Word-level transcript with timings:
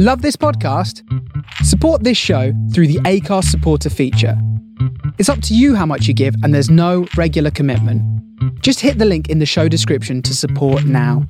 Love 0.00 0.22
this 0.22 0.36
podcast? 0.36 1.02
Support 1.64 2.04
this 2.04 2.16
show 2.16 2.52
through 2.72 2.86
the 2.86 3.00
Acast 3.00 3.46
supporter 3.46 3.90
feature. 3.90 4.40
It's 5.18 5.28
up 5.28 5.42
to 5.42 5.56
you 5.56 5.74
how 5.74 5.86
much 5.86 6.06
you 6.06 6.14
give, 6.14 6.36
and 6.44 6.54
there's 6.54 6.70
no 6.70 7.08
regular 7.16 7.50
commitment. 7.50 8.00
Just 8.62 8.78
hit 8.78 8.98
the 8.98 9.04
link 9.04 9.28
in 9.28 9.40
the 9.40 9.44
show 9.44 9.66
description 9.66 10.22
to 10.22 10.36
support 10.36 10.84
now. 10.84 11.26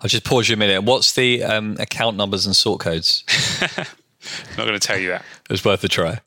I'll 0.00 0.08
just 0.08 0.24
pause 0.24 0.48
you 0.48 0.54
a 0.54 0.56
minute. 0.56 0.82
What's 0.82 1.12
the 1.12 1.44
um, 1.44 1.76
account 1.78 2.16
numbers 2.16 2.46
and 2.46 2.56
sort 2.56 2.80
codes? 2.80 3.22
I'm 3.62 3.86
not 4.58 4.66
going 4.66 4.72
to 4.76 4.84
tell 4.84 4.98
you 4.98 5.10
that. 5.10 5.24
It 5.44 5.52
was 5.52 5.64
worth 5.64 5.84
a 5.84 5.88
try. 5.88 6.20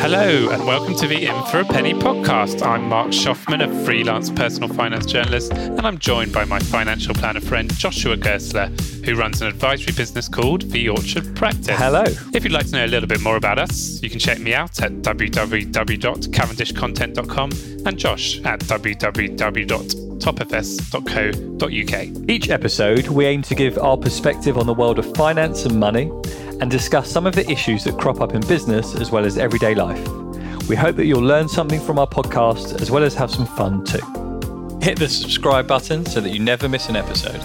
Hello, 0.00 0.48
and 0.48 0.66
welcome 0.66 0.96
to 0.96 1.06
the 1.06 1.26
In 1.26 1.44
for 1.50 1.60
a 1.60 1.64
Penny 1.64 1.92
podcast. 1.92 2.66
I'm 2.66 2.88
Mark 2.88 3.08
Schaffman, 3.08 3.62
a 3.62 3.68
freelance 3.84 4.30
personal 4.30 4.70
finance 4.70 5.04
journalist, 5.04 5.52
and 5.52 5.86
I'm 5.86 5.98
joined 5.98 6.32
by 6.32 6.46
my 6.46 6.58
financial 6.58 7.12
planner 7.12 7.42
friend 7.42 7.70
Joshua 7.76 8.16
Gersler, 8.16 8.70
who 9.04 9.14
runs 9.14 9.42
an 9.42 9.48
advisory 9.48 9.92
business 9.92 10.26
called 10.26 10.62
The 10.70 10.88
Orchard 10.88 11.36
Practice. 11.36 11.78
Hello. 11.78 12.04
If 12.32 12.44
you'd 12.44 12.54
like 12.54 12.68
to 12.68 12.72
know 12.72 12.86
a 12.86 12.88
little 12.88 13.08
bit 13.08 13.20
more 13.20 13.36
about 13.36 13.58
us, 13.58 14.02
you 14.02 14.08
can 14.08 14.18
check 14.18 14.38
me 14.38 14.54
out 14.54 14.80
at 14.80 15.02
www.cavendishcontent.com 15.02 17.50
and 17.86 17.98
Josh 17.98 18.40
at 18.40 18.60
www.topfs.co.uk. 20.20 22.28
Each 22.28 22.50
episode, 22.50 23.08
we 23.08 23.26
aim 23.26 23.42
to 23.42 23.54
give 23.54 23.78
our 23.78 23.96
perspective 23.96 24.58
on 24.58 24.66
the 24.66 24.74
world 24.74 24.98
of 24.98 25.16
finance 25.16 25.64
and 25.64 25.78
money 25.78 26.10
and 26.60 26.70
discuss 26.70 27.10
some 27.10 27.26
of 27.26 27.34
the 27.34 27.48
issues 27.50 27.84
that 27.84 27.98
crop 27.98 28.20
up 28.20 28.34
in 28.34 28.40
business 28.42 28.94
as 28.94 29.10
well 29.10 29.24
as 29.24 29.38
everyday 29.38 29.74
life. 29.74 30.06
We 30.68 30.76
hope 30.76 30.96
that 30.96 31.06
you'll 31.06 31.22
learn 31.22 31.48
something 31.48 31.80
from 31.80 31.98
our 31.98 32.06
podcast 32.06 32.80
as 32.80 32.90
well 32.90 33.02
as 33.02 33.14
have 33.14 33.30
some 33.30 33.46
fun 33.46 33.84
too. 33.84 34.78
Hit 34.82 34.98
the 34.98 35.08
subscribe 35.08 35.66
button 35.66 36.06
so 36.06 36.20
that 36.20 36.30
you 36.30 36.38
never 36.38 36.68
miss 36.68 36.88
an 36.88 36.96
episode. 36.96 37.40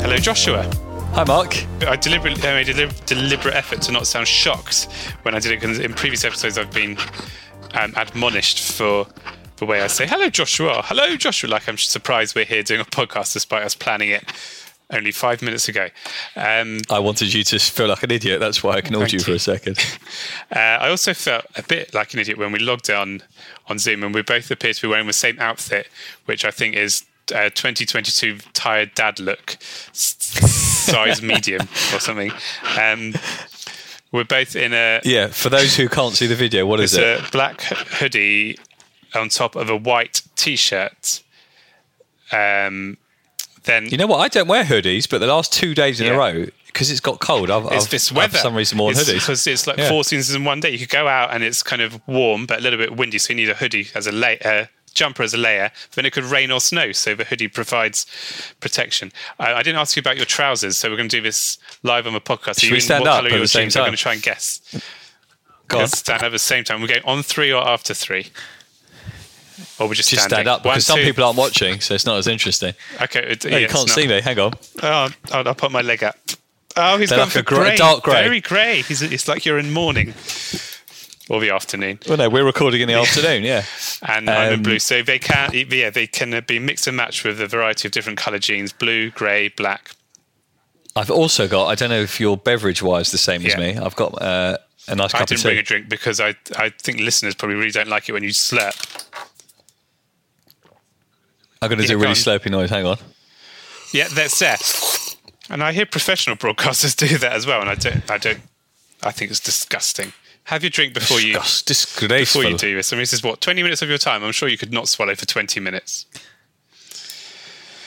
Hello, 0.00 0.16
Joshua. 0.16 0.87
Hi, 1.12 1.24
Mark. 1.24 1.56
I 1.82 1.96
deliberately 1.96 2.48
I 2.48 2.54
made 2.54 2.68
a 2.68 2.74
deli- 2.74 2.94
deliberate 3.06 3.54
effort 3.54 3.82
to 3.82 3.92
not 3.92 4.06
sound 4.06 4.28
shocked 4.28 4.84
when 5.22 5.34
I 5.34 5.40
did 5.40 5.52
it 5.52 5.60
because 5.60 5.78
in 5.80 5.92
previous 5.94 6.24
episodes 6.24 6.56
I've 6.56 6.72
been 6.72 6.96
um, 7.74 7.92
admonished 7.96 8.72
for 8.72 9.06
the 9.56 9.66
way 9.66 9.80
I 9.82 9.88
say 9.88 10.06
"Hello, 10.06 10.28
Joshua." 10.30 10.82
Hello, 10.84 11.16
Joshua. 11.16 11.48
Like 11.50 11.68
I'm 11.68 11.76
surprised 11.76 12.36
we're 12.36 12.44
here 12.44 12.62
doing 12.62 12.80
a 12.80 12.84
podcast 12.84 13.32
despite 13.32 13.64
us 13.64 13.74
planning 13.74 14.10
it 14.10 14.24
only 14.90 15.10
five 15.10 15.42
minutes 15.42 15.68
ago. 15.68 15.88
Um, 16.36 16.78
I 16.88 16.98
wanted 16.98 17.34
you 17.34 17.42
to 17.44 17.58
feel 17.58 17.88
like 17.88 18.02
an 18.02 18.10
idiot. 18.10 18.40
That's 18.40 18.62
why 18.62 18.74
I 18.74 18.78
ignored 18.78 19.12
you 19.12 19.20
for 19.20 19.32
a 19.32 19.38
second. 19.38 19.78
uh, 20.54 20.58
I 20.58 20.88
also 20.88 21.12
felt 21.14 21.44
a 21.56 21.62
bit 21.62 21.92
like 21.94 22.14
an 22.14 22.20
idiot 22.20 22.38
when 22.38 22.52
we 22.52 22.58
logged 22.58 22.90
on 22.90 23.22
on 23.66 23.78
Zoom 23.78 24.02
and 24.04 24.14
we 24.14 24.22
both 24.22 24.50
appear 24.50 24.72
to 24.72 24.82
be 24.82 24.88
wearing 24.88 25.06
the 25.06 25.12
same 25.12 25.38
outfit, 25.40 25.88
which 26.26 26.44
I 26.44 26.50
think 26.50 26.74
is. 26.76 27.04
Uh, 27.34 27.50
2022 27.50 28.38
tired 28.54 28.94
dad 28.94 29.20
look, 29.20 29.56
size 29.92 31.20
medium 31.22 31.62
or 31.92 32.00
something. 32.00 32.32
Um, 32.78 33.14
we're 34.12 34.24
both 34.24 34.56
in 34.56 34.72
a 34.72 35.00
Yeah, 35.04 35.26
for 35.28 35.48
those 35.50 35.76
who 35.76 35.88
can't 35.88 36.14
see 36.14 36.26
the 36.26 36.34
video, 36.36 36.64
what 36.66 36.80
is 36.80 36.94
It's 36.94 37.22
it? 37.22 37.28
a 37.28 37.30
black 37.30 37.60
hoodie 37.62 38.58
on 39.14 39.28
top 39.28 39.56
of 39.56 39.68
a 39.68 39.76
white 39.76 40.22
t-shirt. 40.36 41.22
Um, 42.32 42.96
then 43.64 43.86
You 43.86 43.98
know 43.98 44.06
what? 44.06 44.18
I 44.18 44.28
don't 44.28 44.48
wear 44.48 44.64
hoodies, 44.64 45.08
but 45.08 45.18
the 45.18 45.26
last 45.26 45.52
two 45.52 45.74
days 45.74 46.00
in 46.00 46.06
Yeah. 46.06 46.14
a 46.14 46.18
row, 46.18 46.46
because 46.66 46.90
it's 46.90 47.00
got 47.00 47.20
cold, 47.20 47.50
I've, 47.50 47.64
it's 47.66 47.84
I've, 47.86 47.90
this 47.90 48.12
weather. 48.12 48.32
for 48.32 48.38
some 48.38 48.54
reason 48.54 48.78
worn 48.78 48.92
it's, 48.92 49.04
hoodies. 49.04 49.14
because 49.14 49.46
it's 49.46 49.66
like 49.66 49.76
Yeah. 49.78 49.88
four 49.88 50.04
seasons 50.04 50.34
in 50.34 50.44
one 50.44 50.60
day. 50.60 50.70
You 50.70 50.78
could 50.78 50.88
go 50.90 51.08
out 51.08 51.32
and 51.34 51.42
it's 51.42 51.62
kind 51.62 51.82
of 51.82 52.00
warm, 52.06 52.46
but 52.46 52.60
a 52.60 52.62
little 52.62 52.78
bit 52.78 52.96
windy, 52.96 53.18
so 53.18 53.32
you 53.32 53.36
need 53.36 53.50
a 53.50 53.54
hoodie 53.54 53.88
as 53.94 54.06
a 54.06 54.12
layer. 54.12 54.38
Uh, 54.44 54.64
jumper 54.98 55.22
as 55.22 55.32
a 55.32 55.38
layer 55.38 55.70
then 55.94 56.04
it 56.04 56.12
could 56.12 56.24
rain 56.24 56.50
or 56.50 56.60
snow 56.60 56.92
so 56.92 57.14
the 57.14 57.24
hoodie 57.24 57.48
provides 57.48 58.04
protection 58.60 59.12
I, 59.38 59.54
I 59.54 59.62
didn't 59.62 59.78
ask 59.80 59.96
you 59.96 60.00
about 60.00 60.16
your 60.16 60.26
trousers 60.26 60.76
so 60.76 60.90
we're 60.90 60.96
going 60.96 61.08
to 61.08 61.16
do 61.16 61.22
this 61.22 61.56
live 61.82 62.06
on 62.06 62.12
the 62.12 62.20
podcast 62.20 62.56
so 62.56 62.60
Should 62.60 62.70
you 62.70 62.74
we 62.76 62.80
stand 62.80 63.02
what 63.04 63.10
up 63.10 63.24
are 63.24 63.28
your 63.28 63.38
the 63.38 63.48
same 63.48 63.64
jeans? 63.64 63.76
I'm 63.76 63.82
going 63.84 63.92
to 63.92 64.02
try 64.02 64.14
and 64.14 64.22
guess 64.22 64.60
Go. 65.68 65.84
Stand 65.86 66.22
at 66.22 66.30
the 66.32 66.38
same 66.38 66.64
time 66.64 66.80
we're 66.80 66.88
going 66.88 67.04
on 67.04 67.22
three 67.22 67.52
or 67.52 67.62
after 67.66 67.94
three 67.94 68.26
or 69.78 69.88
we 69.88 69.94
just, 69.96 70.10
Just 70.10 70.24
stand 70.24 70.48
up 70.48 70.62
because 70.62 70.74
One, 70.76 70.80
some 70.80 70.98
two. 70.98 71.04
people 71.04 71.24
aren't 71.24 71.36
watching, 71.36 71.80
so 71.80 71.94
it's 71.94 72.06
not 72.06 72.16
as 72.18 72.26
interesting. 72.28 72.74
Okay, 73.02 73.20
it, 73.32 73.44
Oh, 73.44 73.48
yeah, 73.48 73.58
you 73.58 73.68
can't 73.68 73.88
see 73.90 74.06
me. 74.06 74.20
Hang 74.20 74.38
on. 74.38 74.52
Oh, 74.82 75.08
I'll, 75.32 75.48
I'll 75.48 75.54
put 75.54 75.72
my 75.72 75.80
leg 75.82 76.04
up. 76.04 76.16
Oh, 76.76 76.96
he's 76.96 77.08
They're 77.10 77.18
gone 77.18 77.26
like 77.26 77.32
for 77.32 77.38
a 77.40 77.42
grey- 77.42 77.76
dark 77.76 78.04
grey. 78.04 78.22
very 78.22 78.40
grey. 78.40 78.82
He's, 78.82 79.02
it's 79.02 79.26
like 79.26 79.44
you're 79.44 79.58
in 79.58 79.72
morning 79.72 80.14
or 81.28 81.40
the 81.40 81.50
afternoon, 81.50 81.98
Well, 82.08 82.16
no, 82.18 82.28
we're 82.28 82.44
recording 82.44 82.80
in 82.80 82.88
the 82.88 82.94
afternoon. 83.04 83.42
Yeah. 83.44 83.64
and 84.02 84.28
I'm 84.30 84.48
in 84.52 84.58
Um, 84.58 84.62
blue. 84.62 84.78
So 84.78 85.02
they 85.02 85.18
can, 85.18 85.50
yeah, 85.52 85.90
they 85.90 86.06
can 86.06 86.42
be 86.46 86.58
mixed 86.58 86.86
and 86.86 86.96
matched 86.96 87.24
with 87.24 87.40
a 87.40 87.46
variety 87.46 87.88
of 87.88 87.92
different 87.92 88.18
colour 88.18 88.38
jeans: 88.38 88.72
blue, 88.72 89.10
grey, 89.10 89.48
black. 89.48 89.90
I've 90.96 91.10
also 91.10 91.46
got. 91.46 91.66
I 91.66 91.74
don't 91.74 91.90
know 91.90 92.00
if 92.00 92.18
you're 92.18 92.36
beverage 92.36 92.82
wise 92.82 93.12
the 93.12 93.18
same 93.18 93.44
as 93.46 93.56
me. 93.56 93.76
I've 93.76 93.94
got 93.94 94.20
uh, 94.20 94.58
a 94.88 94.94
nice 94.96 95.14
I 95.14 95.18
cup 95.18 95.20
of 95.22 95.26
didn't 95.28 95.42
bring 95.42 95.58
a 95.58 95.62
drink 95.62 95.88
because 95.88 96.18
I, 96.18 96.34
I 96.56 96.70
think 96.70 96.98
listeners 97.00 97.34
probably 97.34 97.56
really 97.56 97.70
don't 97.70 97.88
like 97.88 98.08
it 98.08 98.12
when 98.12 98.24
you 98.24 98.30
slurp. 98.30 99.04
I'm 101.60 101.68
going 101.68 101.78
to 101.78 101.84
Yeah, 101.84 101.88
do 101.90 101.94
a 101.96 101.98
really 101.98 102.14
slurpy 102.14 102.50
noise. 102.50 102.70
Hang 102.70 102.86
on. 102.86 102.98
Yeah, 103.92 104.08
that's 104.08 104.38
there. 104.38 104.56
And 105.50 105.62
I 105.62 105.72
hear 105.72 105.86
professional 105.86 106.36
broadcasters 106.36 106.94
do 107.08 107.18
that 107.18 107.32
as 107.32 107.46
well, 107.46 107.60
and 107.60 107.70
I 107.70 107.74
don't, 107.74 108.10
I 108.10 108.18
don't, 108.18 108.40
I 109.02 109.10
think 109.12 109.30
it's 109.30 109.40
disgusting. 109.40 110.12
Have 110.48 110.62
your 110.62 110.70
drink 110.70 110.94
before 110.94 111.20
you 111.20 111.34
Disgust- 111.34 112.08
before 112.08 112.44
you 112.44 112.56
do 112.56 112.74
this. 112.76 112.90
I 112.92 112.96
mean, 112.96 113.02
this 113.02 113.12
is 113.12 113.22
what 113.22 113.40
twenty 113.42 113.62
minutes 113.62 113.82
of 113.82 113.88
your 113.90 113.98
time. 113.98 114.24
I'm 114.24 114.32
sure 114.32 114.48
you 114.48 114.56
could 114.56 114.72
not 114.72 114.88
swallow 114.88 115.14
for 115.14 115.26
twenty 115.26 115.60
minutes. 115.60 116.06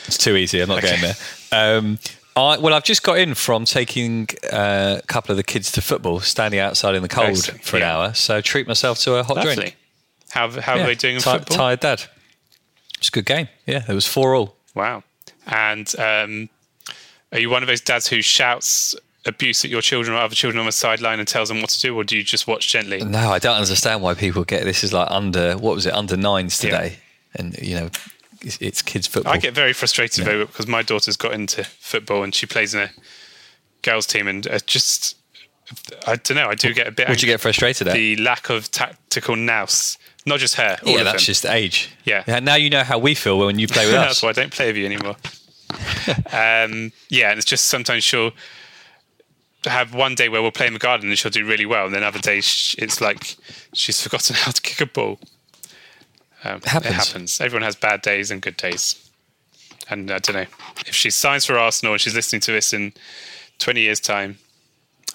It's 0.05 0.17
too 0.17 0.35
easy. 0.35 0.59
I'm 0.61 0.69
not 0.69 0.79
Okay. 0.79 0.89
getting 0.99 1.01
there. 1.51 1.77
Um, 1.77 1.99
I, 2.35 2.57
well, 2.57 2.73
I've 2.73 2.83
just 2.83 3.03
got 3.03 3.17
in 3.17 3.33
from 3.33 3.65
taking 3.65 4.27
uh, 4.51 4.99
a 5.03 5.07
couple 5.07 5.31
of 5.31 5.37
the 5.37 5.43
kids 5.43 5.71
to 5.73 5.81
football, 5.81 6.19
standing 6.21 6.59
outside 6.59 6.95
in 6.95 7.01
the 7.01 7.09
cold 7.09 7.29
Excellent. 7.29 7.63
for 7.63 7.77
an 7.77 7.81
Yeah. 7.81 7.97
hour. 7.97 8.13
So 8.13 8.41
treat 8.41 8.67
myself 8.67 8.99
to 8.99 9.15
a 9.15 9.23
hot 9.23 9.37
Lovely. 9.37 9.55
drink. 9.55 9.77
How 10.29 10.49
how 10.61 10.75
Yeah. 10.75 10.83
are 10.83 10.85
they 10.87 10.95
doing 10.95 11.15
in 11.15 11.21
Ti- 11.21 11.29
football? 11.31 11.57
Tired 11.57 11.79
dad. 11.79 12.03
It's 12.99 13.07
a 13.07 13.11
good 13.11 13.25
game. 13.25 13.47
Yeah, 13.65 13.83
it 13.87 13.93
was 13.93 14.05
four 14.05 14.35
all. 14.35 14.55
Wow. 14.75 15.03
And 15.47 15.93
um, 15.99 16.49
are 17.31 17.39
you 17.39 17.49
one 17.49 17.63
of 17.63 17.67
those 17.67 17.81
dads 17.81 18.07
who 18.07 18.21
shouts 18.21 18.93
abuse 19.25 19.63
at 19.63 19.71
your 19.71 19.81
children 19.81 20.15
or 20.15 20.19
other 20.19 20.35
children 20.35 20.59
on 20.59 20.65
the 20.65 20.71
sideline 20.71 21.19
and 21.19 21.27
tells 21.27 21.49
them 21.49 21.61
what 21.61 21.69
to 21.69 21.79
do, 21.79 21.95
or 21.95 22.03
do 22.03 22.17
you 22.17 22.23
just 22.23 22.47
watch 22.47 22.67
gently? 22.69 23.03
No, 23.03 23.31
I 23.31 23.39
don't 23.39 23.57
understand 23.57 24.01
why 24.01 24.13
people 24.13 24.43
get 24.43 24.63
this. 24.63 24.83
Is 24.83 24.93
like 24.93 25.09
under 25.11 25.57
what 25.57 25.75
was 25.75 25.85
it 25.85 25.93
under 25.93 26.17
nines 26.17 26.57
today, 26.57 26.97
and 27.35 27.57
you 27.59 27.75
know, 27.75 27.89
it's, 28.41 28.57
it's 28.59 28.81
kids 28.81 29.07
football. 29.07 29.33
I 29.33 29.37
get 29.37 29.53
very 29.53 29.73
frustrated 29.73 30.25
though 30.25 30.45
because 30.45 30.67
my 30.67 30.81
daughter's 30.81 31.17
got 31.17 31.33
into 31.33 31.63
football 31.63 32.23
and 32.23 32.33
she 32.33 32.45
plays 32.45 32.73
in 32.73 32.81
a 32.81 32.89
girls' 33.81 34.07
team, 34.07 34.27
and 34.27 34.47
uh, 34.47 34.59
just 34.65 35.17
I 36.07 36.15
don't 36.15 36.37
know. 36.37 36.49
I 36.49 36.55
do 36.55 36.73
get 36.73 36.87
a 36.87 36.91
bit. 36.91 37.07
Would 37.09 37.21
you 37.21 37.27
get 37.27 37.39
frustrated 37.39 37.87
at? 37.87 37.93
the 37.93 38.15
lack 38.17 38.49
of 38.49 38.71
tactical 38.71 39.35
nous? 39.35 39.97
Not 40.25 40.39
just 40.39 40.55
her. 40.55 40.77
All 40.85 40.97
yeah, 40.97 41.03
that's 41.03 41.23
them. 41.23 41.25
just 41.25 41.45
age. 41.45 41.89
Yeah. 42.05 42.39
Now 42.41 42.55
you 42.55 42.69
know 42.69 42.83
how 42.83 42.99
we 42.99 43.15
feel 43.15 43.39
when 43.39 43.59
you 43.59 43.67
play 43.67 43.85
with 43.85 43.95
us. 43.95 44.07
That's 44.07 44.23
why 44.23 44.29
I 44.29 44.33
don't 44.33 44.51
play 44.51 44.67
with 44.67 44.77
you 44.77 44.85
anymore. 44.85 45.15
um, 46.31 46.91
yeah, 47.09 47.31
and 47.31 47.37
it's 47.37 47.45
just 47.45 47.65
sometimes 47.65 48.03
she'll 48.03 48.31
have 49.65 49.93
one 49.93 50.15
day 50.15 50.29
where 50.29 50.41
we'll 50.41 50.51
play 50.51 50.67
in 50.67 50.73
the 50.73 50.79
garden 50.79 51.09
and 51.09 51.17
she'll 51.17 51.31
do 51.31 51.45
really 51.45 51.65
well, 51.65 51.85
and 51.85 51.93
then 51.93 52.03
other 52.03 52.19
days 52.19 52.75
it's 52.77 53.01
like 53.01 53.35
she's 53.73 54.01
forgotten 54.03 54.35
how 54.35 54.51
to 54.51 54.61
kick 54.61 54.81
a 54.81 54.85
ball. 54.85 55.19
Um, 56.43 56.61
happens. 56.61 56.85
It 56.85 56.93
happens. 56.93 57.41
Everyone 57.41 57.63
has 57.63 57.75
bad 57.75 58.01
days 58.01 58.31
and 58.31 58.41
good 58.41 58.57
days. 58.57 59.09
And 59.89 60.09
I 60.09 60.19
don't 60.19 60.35
know 60.35 60.45
if 60.87 60.95
she 60.95 61.09
signs 61.09 61.45
for 61.45 61.57
Arsenal 61.57 61.93
and 61.93 62.01
she's 62.01 62.15
listening 62.15 62.39
to 62.41 62.51
this 62.51 62.73
in 62.73 62.93
20 63.59 63.81
years' 63.81 63.99
time. 63.99 64.37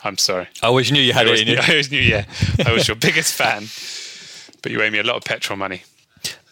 I'm 0.05 0.19
sorry. 0.19 0.49
I 0.63 0.67
always 0.67 0.93
knew 0.93 1.01
you 1.01 1.13
I 1.13 1.17
had 1.17 1.27
it 1.27 1.29
always, 1.31 1.41
in 1.41 1.47
knew, 1.49 1.55
you. 1.55 1.61
I 1.63 1.71
always 1.71 1.91
knew, 1.91 2.01
yeah, 2.01 2.25
I 2.65 2.73
was 2.73 2.87
your 2.87 2.97
biggest 3.09 3.35
fan, 3.35 3.67
but 4.63 4.71
you 4.71 4.83
owe 4.83 4.91
me 4.91 4.99
a 4.99 5.03
lot 5.03 5.17
of 5.17 5.25
petrol 5.25 5.57
money. 5.57 5.83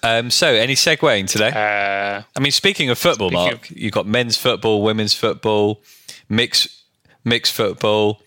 Um, 0.03 0.31
so, 0.31 0.49
any 0.49 0.75
segueing 0.75 1.29
today? 1.29 1.49
Uh, 1.49 2.23
I 2.37 2.41
mean, 2.41 2.53
speaking 2.53 2.91
of 2.91 2.99
football, 2.99 3.29
speaking 3.29 3.47
Mark, 3.47 3.71
you've 3.71 3.93
got 3.93 4.07
men's 4.07 4.37
football, 4.37 4.83
women's 4.83 5.15
football, 5.15 5.83
mixed 6.29 6.84
mixed 7.25 7.53
football. 7.53 8.21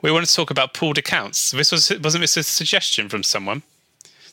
We 0.00 0.12
want 0.12 0.26
to 0.26 0.32
talk 0.32 0.50
about 0.50 0.74
pooled 0.74 0.98
accounts. 0.98 1.50
This 1.50 1.72
was 1.72 1.90
wasn't 2.02 2.22
this 2.22 2.36
a 2.36 2.42
suggestion 2.42 3.08
from 3.08 3.22
someone? 3.22 3.62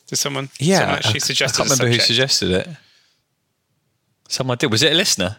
Did 0.06 0.16
someone? 0.16 0.50
Yeah, 0.58 0.78
someone 0.78 0.94
I, 0.94 0.98
actually 0.98 1.14
I 1.16 1.18
suggested. 1.18 1.56
can't 1.58 1.70
remember 1.70 1.92
who 1.92 2.00
suggested 2.00 2.50
it. 2.50 2.68
Someone 4.28 4.58
did. 4.58 4.70
Was 4.70 4.82
it 4.82 4.92
a 4.92 4.96
listener? 4.96 5.38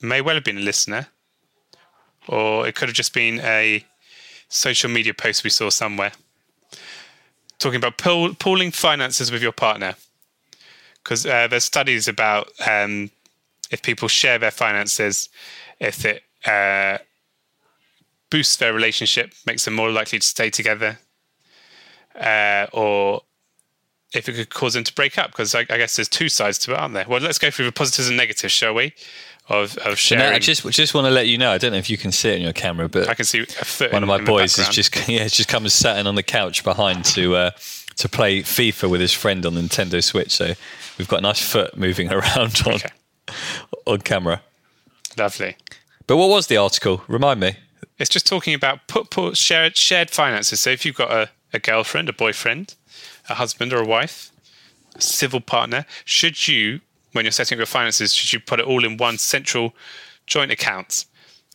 May 0.00 0.20
well 0.20 0.34
have 0.34 0.44
been 0.44 0.58
a 0.58 0.62
listener, 0.62 1.08
or 2.28 2.66
it 2.66 2.74
could 2.74 2.88
have 2.88 2.96
just 2.96 3.12
been 3.12 3.40
a 3.40 3.84
social 4.48 4.90
media 4.90 5.12
post 5.14 5.44
we 5.44 5.50
saw 5.50 5.68
somewhere 5.68 6.12
talking 7.60 7.76
about 7.76 7.98
pool, 7.98 8.34
pooling 8.34 8.72
finances 8.72 9.30
with 9.30 9.42
your 9.42 9.52
partner. 9.52 9.94
Because 11.04 11.24
uh, 11.24 11.46
there's 11.46 11.64
studies 11.64 12.08
about 12.08 12.50
um, 12.68 13.10
if 13.70 13.82
people 13.82 14.08
share 14.08 14.38
their 14.38 14.50
finances, 14.50 15.28
if 15.78 16.04
it 16.04 16.24
uh, 16.44 16.98
boosts 18.30 18.56
their 18.56 18.72
relationship, 18.72 19.34
makes 19.46 19.64
them 19.64 19.74
more 19.74 19.90
likely 19.90 20.18
to 20.18 20.26
stay 20.26 20.50
together, 20.50 20.98
uh, 22.14 22.66
or 22.72 23.22
if 24.14 24.28
it 24.28 24.32
could 24.34 24.50
cause 24.50 24.74
them 24.74 24.84
to 24.84 24.94
break 24.94 25.18
up 25.18 25.30
because 25.30 25.54
I, 25.54 25.60
I, 25.60 25.78
guess 25.78 25.96
there's 25.96 26.08
two 26.08 26.28
sides 26.28 26.58
to 26.60 26.72
it, 26.72 26.78
aren't 26.78 26.94
there? 26.94 27.06
Well, 27.08 27.20
let's 27.20 27.38
go 27.38 27.50
through 27.50 27.66
the 27.66 27.72
positives 27.72 28.08
and 28.08 28.16
negatives, 28.16 28.52
shall 28.52 28.74
we? 28.74 28.92
Of, 29.48 29.76
of 29.78 29.98
sharing. 29.98 30.32
I 30.32 30.38
just 30.38 30.68
just 30.70 30.94
want 30.94 31.06
to 31.06 31.10
let 31.10 31.26
you 31.26 31.36
know. 31.36 31.50
I 31.50 31.58
don't 31.58 31.72
know 31.72 31.78
if 31.78 31.90
you 31.90 31.98
can 31.98 32.12
see 32.12 32.30
it 32.30 32.36
on 32.36 32.40
your 32.40 32.52
camera, 32.52 32.88
but 32.88 33.08
I 33.08 33.14
can 33.14 33.24
see 33.24 33.40
a 33.40 33.46
foot. 33.46 33.92
One 33.92 34.04
of 34.04 34.08
my 34.08 34.22
boys 34.22 34.56
is 34.58 34.68
just 34.68 34.94
yeah, 35.08 35.26
just 35.26 35.48
come 35.48 35.64
and 35.64 35.72
sat 35.72 35.98
in 35.98 36.06
on 36.06 36.14
the 36.14 36.22
couch 36.22 36.62
behind 36.62 37.04
to 37.06 37.34
uh, 37.34 37.50
to 37.96 38.08
play 38.08 38.42
FIFA 38.42 38.88
with 38.90 39.00
his 39.00 39.12
friend 39.12 39.44
on 39.44 39.54
Nintendo 39.54 40.04
Switch. 40.04 40.30
So 40.30 40.54
we've 40.98 41.08
got 41.08 41.18
a 41.18 41.22
nice 41.22 41.42
foot 41.42 41.76
moving 41.76 42.12
around 42.12 42.62
on 42.64 42.74
okay. 42.74 42.90
on 43.86 43.98
camera. 44.02 44.40
Lovely. 45.18 45.56
But 46.06 46.16
what 46.16 46.28
was 46.28 46.46
the 46.46 46.56
article? 46.56 47.02
Remind 47.08 47.40
me. 47.40 47.56
It's 48.00 48.10
just 48.10 48.26
talking 48.26 48.54
about 48.54 48.88
put, 48.88 49.10
put 49.10 49.36
shared 49.36 49.76
shared 49.76 50.10
finances. 50.10 50.60
So 50.60 50.70
if 50.70 50.84
you've 50.84 50.96
got 50.96 51.12
a, 51.12 51.30
a 51.52 51.58
girlfriend, 51.58 52.08
a 52.08 52.12
boyfriend, 52.12 52.74
a 53.28 53.34
husband 53.34 53.72
or 53.72 53.82
a 53.82 53.86
wife, 53.86 54.32
a 54.96 55.02
civil 55.02 55.40
partner, 55.40 55.84
should 56.04 56.48
you, 56.48 56.80
when 57.12 57.24
you're 57.24 57.32
setting 57.32 57.56
up 57.56 57.60
your 57.60 57.66
finances, 57.66 58.14
should 58.14 58.32
you 58.32 58.40
put 58.40 58.58
it 58.58 58.66
all 58.66 58.84
in 58.84 58.96
one 58.96 59.18
central 59.18 59.74
joint 60.26 60.50
account 60.50 61.04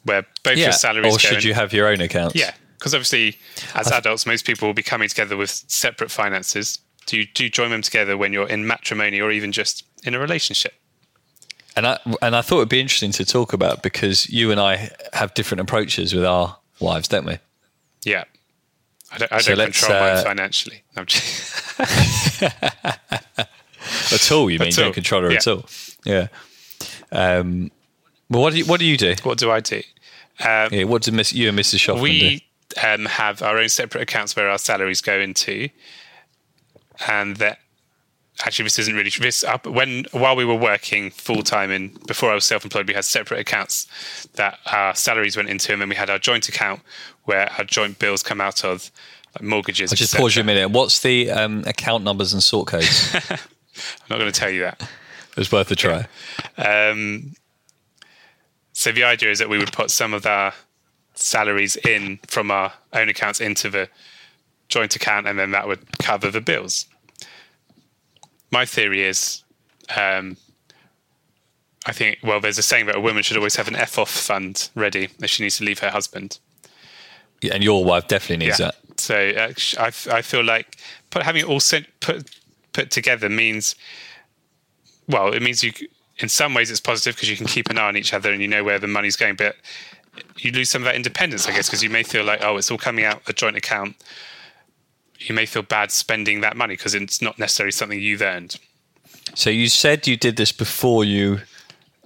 where 0.03 0.24
both 0.44 0.57
yeah. 0.57 0.65
your 0.65 0.74
salaries 0.74 1.15
or 1.15 1.19
should 1.19 1.38
in? 1.38 1.47
you 1.47 1.53
have 1.56 1.74
your 1.74 1.88
own 1.88 2.00
account? 2.00 2.36
Yeah, 2.36 2.53
because 2.77 2.94
obviously, 2.94 3.38
as 3.74 3.91
adults, 3.91 4.27
most 4.27 4.45
people 4.45 4.68
will 4.68 4.75
be 4.75 4.83
coming 4.83 5.09
together 5.09 5.36
with 5.36 5.50
separate 5.50 6.12
finances. 6.12 6.77
Do 7.07 7.18
you 7.18 7.25
do 7.25 7.44
you 7.44 7.50
join 7.50 7.71
them 7.71 7.81
together 7.81 8.18
when 8.18 8.33
you're 8.33 8.48
in 8.48 8.68
matrimony 8.68 9.19
or 9.19 9.31
even 9.31 9.51
just 9.51 9.83
in 10.03 10.13
a 10.13 10.19
relationship? 10.19 10.74
And 11.75 11.88
I 11.88 12.00
and 12.22 12.36
I 12.36 12.42
thought 12.42 12.57
it'd 12.57 12.69
be 12.69 12.80
interesting 12.80 13.12
to 13.13 13.25
talk 13.25 13.54
about 13.54 13.83
because 13.83 14.30
you 14.30 14.51
and 14.51 14.60
I 14.62 14.89
have 15.13 15.33
different 15.33 15.62
approaches 15.62 16.13
with 16.13 16.25
our 16.25 16.57
wives, 16.80 17.07
don't 17.07 17.25
we? 17.25 17.38
Yeah. 18.04 18.24
I 19.12 19.18
don't, 19.18 19.31
I 19.31 19.38
so 19.39 19.56
don't 19.56 19.74
control 19.74 19.94
uh, 19.94 20.13
mine 20.16 20.24
financially. 20.24 20.83
at 24.12 24.31
all, 24.31 24.50
you 24.50 24.60
mean? 24.60 24.69
At 24.69 24.75
don't 24.75 24.94
control 24.94 25.22
her 25.24 25.31
yeah. 25.31 25.38
at 25.38 25.48
all. 25.48 25.66
Yeah. 26.06 26.27
Um, 27.12 27.72
well, 28.30 28.42
what 28.42 28.54
do 28.54 28.60
you 28.60 28.66
what 28.66 28.80
do 28.80 28.86
you 28.86 28.98
do? 28.98 29.16
What 29.24 29.38
do 29.38 29.51
I 29.51 29.60
do? 29.60 29.81
Um, 30.39 30.69
yeah, 30.72 30.83
what 30.83 31.04
do 31.04 31.12
Miss, 31.12 31.33
you 31.33 31.50
and 31.50 31.57
Mrs. 31.57 31.80
Schaffman 31.80 32.01
we, 32.01 32.19
do? 32.19 32.88
Um, 32.88 33.06
have 33.06 33.42
our 33.42 33.57
own 33.57 33.69
separate 33.69 34.01
accounts 34.01 34.36
where 34.36 34.50
our 34.50 34.57
salaries 34.57 35.01
go 35.01 35.19
into, 35.19 35.69
and 37.07 37.38
that 37.38 37.60
actually 38.43 38.63
this 38.63 38.79
isn't 38.79 38.95
really 38.95 39.09
this 39.09 39.43
up 39.43 39.65
when 39.65 40.05
while 40.11 40.35
we 40.35 40.43
were 40.43 40.55
working 40.55 41.09
full 41.09 41.41
time 41.41 41.71
and 41.71 42.05
before 42.05 42.31
I 42.31 42.35
was 42.35 42.45
self 42.45 42.63
employed, 42.63 42.87
we 42.87 42.93
had 42.93 43.05
separate 43.05 43.39
accounts 43.39 43.87
that 44.33 44.59
our 44.65 44.93
salaries 44.95 45.37
went 45.37 45.49
into, 45.49 45.71
and 45.71 45.81
then 45.81 45.89
we 45.89 45.95
had 45.95 46.09
our 46.09 46.19
joint 46.19 46.49
account 46.49 46.81
where 47.23 47.51
our 47.57 47.63
joint 47.63 47.97
bills 47.99 48.21
come 48.21 48.41
out 48.41 48.63
of, 48.63 48.91
like 49.35 49.43
mortgages. 49.43 49.91
I'll 49.91 49.97
just 49.97 50.15
pause 50.15 50.35
you 50.35 50.41
a 50.41 50.45
minute. 50.45 50.69
What's 50.69 50.99
the 50.99 51.31
um, 51.31 51.63
account 51.65 52.03
numbers 52.03 52.33
and 52.33 52.43
sort 52.43 52.67
codes? 52.67 53.15
I'm 53.31 53.39
not 54.09 54.19
going 54.19 54.31
to 54.31 54.39
tell 54.39 54.49
you 54.49 54.61
that. 54.61 54.88
It's 55.38 55.51
worth 55.51 55.71
a 55.71 55.75
try. 55.75 56.07
Yeah. 56.57 56.89
Um, 56.91 57.33
so 58.73 58.91
the 58.91 59.03
idea 59.03 59.31
is 59.31 59.39
that 59.39 59.49
we 59.49 59.57
would 59.57 59.71
put 59.71 59.91
some 59.91 60.13
of 60.13 60.25
our 60.25 60.53
salaries 61.13 61.75
in 61.77 62.19
from 62.27 62.51
our 62.51 62.73
own 62.93 63.09
accounts 63.09 63.39
into 63.39 63.69
the 63.69 63.89
joint 64.67 64.95
account, 64.95 65.27
and 65.27 65.39
then 65.39 65.51
that 65.51 65.67
would 65.67 65.97
cover 65.99 66.29
the 66.31 66.41
bills 66.41 66.85
my 68.55 68.65
theory 68.65 69.03
is, 69.03 69.43
um, 69.97 70.37
I 71.85 71.91
think, 71.91 72.19
well, 72.23 72.39
there's 72.39 72.57
a 72.57 72.63
saying 72.63 72.85
that 72.85 72.95
a 72.95 73.01
woman 73.01 73.21
should 73.21 73.35
always 73.35 73.57
have 73.57 73.67
an 73.67 73.75
F 73.75 73.99
off 73.99 74.09
fund 74.09 74.69
ready 74.75 75.09
if 75.19 75.29
she 75.29 75.43
needs 75.43 75.57
to 75.57 75.65
leave 75.65 75.79
her 75.79 75.89
husband. 75.89 76.39
Yeah, 77.41 77.53
and 77.53 77.63
your 77.63 77.83
wife 77.83 78.07
definitely 78.07 78.45
needs 78.45 78.59
yeah. 78.59 78.71
that. 78.71 78.99
So 78.99 79.15
uh, 79.15 79.83
I, 79.83 80.17
I 80.17 80.21
feel 80.21 80.43
like 80.43 80.77
put, 81.09 81.23
having 81.23 81.41
it 81.41 81.49
all 81.49 81.59
sent, 81.59 81.85
put 81.99 82.31
put 82.71 82.91
together 82.91 83.29
means, 83.29 83.75
well, 85.07 85.33
it 85.33 85.41
means 85.41 85.61
you. 85.63 85.73
In 86.17 86.29
some 86.29 86.53
ways, 86.53 86.71
it's 86.71 86.79
positive 86.79 87.15
because 87.15 87.29
you 87.29 87.35
can 87.35 87.45
keep 87.45 87.69
an 87.69 87.77
eye 87.77 87.89
on 87.89 87.97
each 87.97 88.13
other 88.13 88.31
and 88.31 88.41
you 88.41 88.47
know 88.47 88.63
where 88.63 88.79
the 88.79 88.87
money's 88.87 89.17
going. 89.17 89.35
But 89.35 89.57
you 90.37 90.51
lose 90.53 90.69
some 90.69 90.81
of 90.81 90.85
that 90.85 90.95
independence, 90.95 91.45
I 91.45 91.51
guess, 91.51 91.67
because 91.67 91.83
you 91.83 91.89
may 91.89 92.03
feel 92.03 92.23
like, 92.23 92.41
oh, 92.41 92.55
it's 92.55 92.71
all 92.71 92.77
coming 92.77 93.03
out 93.03 93.21
a 93.27 93.33
joint 93.33 93.57
account 93.57 93.97
you 95.19 95.33
may 95.35 95.45
feel 95.45 95.62
bad 95.62 95.91
spending 95.91 96.41
that 96.41 96.56
money 96.57 96.75
because 96.75 96.95
it's 96.95 97.21
not 97.21 97.39
necessarily 97.39 97.71
something 97.71 98.00
you've 98.00 98.21
earned. 98.21 98.57
So 99.33 99.50
you 99.50 99.67
said 99.67 100.07
you 100.07 100.17
did 100.17 100.38
this 100.38 100.51
before 100.51 101.03
you 101.03 101.41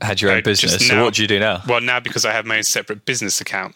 had 0.01 0.21
your 0.21 0.31
own 0.31 0.43
business. 0.43 0.81
Now, 0.81 0.95
so 0.95 1.03
what 1.03 1.13
do 1.15 1.21
you 1.21 1.27
do 1.27 1.39
now? 1.39 1.61
Well, 1.67 1.81
now 1.81 1.99
because 1.99 2.25
I 2.25 2.31
have 2.31 2.45
my 2.45 2.57
own 2.57 2.63
separate 2.63 3.05
business 3.05 3.41
account, 3.41 3.75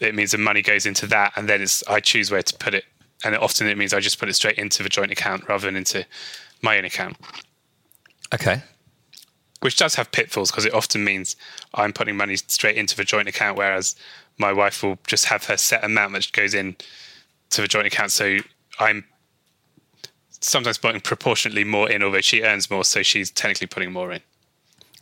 it 0.00 0.14
means 0.14 0.30
the 0.30 0.38
money 0.38 0.62
goes 0.62 0.86
into 0.86 1.06
that, 1.08 1.32
and 1.36 1.48
then 1.48 1.60
it's 1.60 1.86
I 1.86 2.00
choose 2.00 2.30
where 2.30 2.42
to 2.42 2.56
put 2.56 2.74
it, 2.74 2.84
and 3.24 3.36
often 3.36 3.66
it 3.66 3.76
means 3.76 3.92
I 3.92 4.00
just 4.00 4.18
put 4.18 4.28
it 4.28 4.34
straight 4.34 4.58
into 4.58 4.82
the 4.82 4.88
joint 4.88 5.10
account 5.10 5.48
rather 5.48 5.66
than 5.66 5.76
into 5.76 6.06
my 6.62 6.78
own 6.78 6.84
account. 6.84 7.16
Okay. 8.32 8.62
Which 9.60 9.76
does 9.76 9.94
have 9.96 10.10
pitfalls 10.10 10.50
because 10.50 10.64
it 10.64 10.72
often 10.72 11.04
means 11.04 11.36
I'm 11.74 11.92
putting 11.92 12.16
money 12.16 12.36
straight 12.36 12.76
into 12.76 12.96
the 12.96 13.04
joint 13.04 13.28
account, 13.28 13.58
whereas 13.58 13.94
my 14.38 14.52
wife 14.52 14.82
will 14.82 14.98
just 15.06 15.26
have 15.26 15.44
her 15.46 15.58
set 15.58 15.84
amount 15.84 16.14
that 16.14 16.32
goes 16.32 16.54
in 16.54 16.76
to 17.50 17.60
the 17.60 17.68
joint 17.68 17.86
account. 17.86 18.12
So 18.12 18.38
I'm 18.78 19.04
sometimes 20.40 20.78
putting 20.78 21.00
proportionately 21.00 21.64
more 21.64 21.90
in, 21.90 22.02
although 22.02 22.20
she 22.20 22.42
earns 22.42 22.70
more, 22.70 22.84
so 22.84 23.02
she's 23.02 23.30
technically 23.30 23.66
putting 23.66 23.92
more 23.92 24.12
in. 24.12 24.20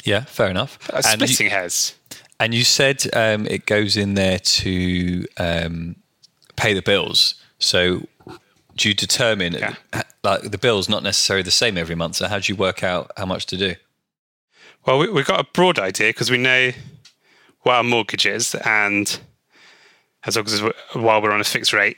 Yeah, 0.04 0.24
fair 0.24 0.48
enough. 0.48 0.78
Uh, 0.90 1.02
splitting 1.02 1.46
you, 1.46 1.50
hairs. 1.50 1.94
And 2.40 2.54
you 2.54 2.64
said 2.64 3.04
um, 3.14 3.46
it 3.46 3.66
goes 3.66 3.96
in 3.96 4.14
there 4.14 4.38
to 4.38 5.24
um, 5.38 5.96
pay 6.56 6.72
the 6.72 6.82
bills. 6.82 7.34
So 7.58 8.06
do 8.76 8.88
you 8.88 8.94
determine 8.94 9.54
yeah. 9.54 9.74
like 10.22 10.42
the 10.42 10.58
bills 10.58 10.88
not 10.88 11.02
necessarily 11.02 11.42
the 11.42 11.50
same 11.50 11.76
every 11.76 11.94
month? 11.94 12.16
So 12.16 12.28
how 12.28 12.38
do 12.38 12.52
you 12.52 12.56
work 12.56 12.82
out 12.82 13.10
how 13.16 13.26
much 13.26 13.46
to 13.46 13.56
do? 13.56 13.74
Well, 14.86 14.98
we, 14.98 15.06
have 15.08 15.26
got 15.26 15.40
a 15.40 15.44
broad 15.52 15.78
idea 15.78 16.10
because 16.10 16.30
we 16.30 16.38
know 16.38 16.70
what 17.62 17.74
our 17.74 17.82
mortgage 17.82 18.24
is, 18.24 18.54
and 18.54 19.18
as 20.24 20.36
long 20.36 20.46
as 20.46 20.60
while 20.92 21.22
we're 21.22 21.32
on 21.32 21.40
a 21.40 21.44
fixed 21.44 21.72
rate, 21.72 21.96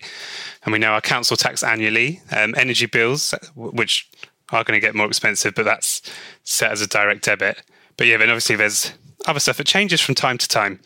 and 0.65 0.73
we 0.73 0.79
know 0.79 0.93
our 0.93 1.01
council 1.01 1.37
tax 1.37 1.63
annually, 1.63 2.21
um, 2.37 2.55
energy 2.57 2.87
bills, 2.87 3.35
which 3.55 4.09
are 4.51 4.65
going 4.65 4.79
to 4.79 4.85
get 4.85 4.95
more 4.95 5.07
expensive, 5.07 5.55
but 5.55 5.65
that's 5.65 6.03
set 6.45 6.71
as 6.71 6.83
a 6.83 6.87
direct 6.87 7.25
debit. 7.25 7.63
But 7.97 8.07
yeah, 8.07 8.17
then 8.17 8.29
obviously 8.29 8.57
there's 8.57 8.93
other 9.27 9.41
stuff 9.41 9.57
that 9.59 9.67
changes 9.67 10.01
from 10.01 10.15
time 10.15 10.39
to 10.39 10.49
time, 10.49 10.81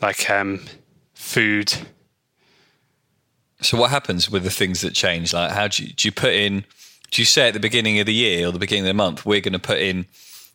like 0.00 0.28
um, 0.30 0.64
food. 1.14 1.74
So 3.60 3.78
what 3.78 3.90
happens 3.90 4.30
with 4.30 4.44
the 4.44 4.50
things 4.50 4.82
that 4.82 4.94
change? 4.94 5.32
Like, 5.32 5.52
how 5.52 5.68
do 5.68 5.84
you, 5.84 5.92
do 5.92 6.08
you 6.08 6.12
put 6.12 6.34
in? 6.34 6.64
Do 7.10 7.22
you 7.22 7.26
say 7.26 7.48
at 7.48 7.54
the 7.54 7.60
beginning 7.60 7.98
of 8.00 8.06
the 8.06 8.14
year 8.14 8.48
or 8.48 8.52
the 8.52 8.58
beginning 8.58 8.84
of 8.84 8.88
the 8.88 8.94
month 8.94 9.24
we're 9.24 9.40
going 9.40 9.52
to 9.52 9.58
put 9.58 9.78
in? 9.78 10.06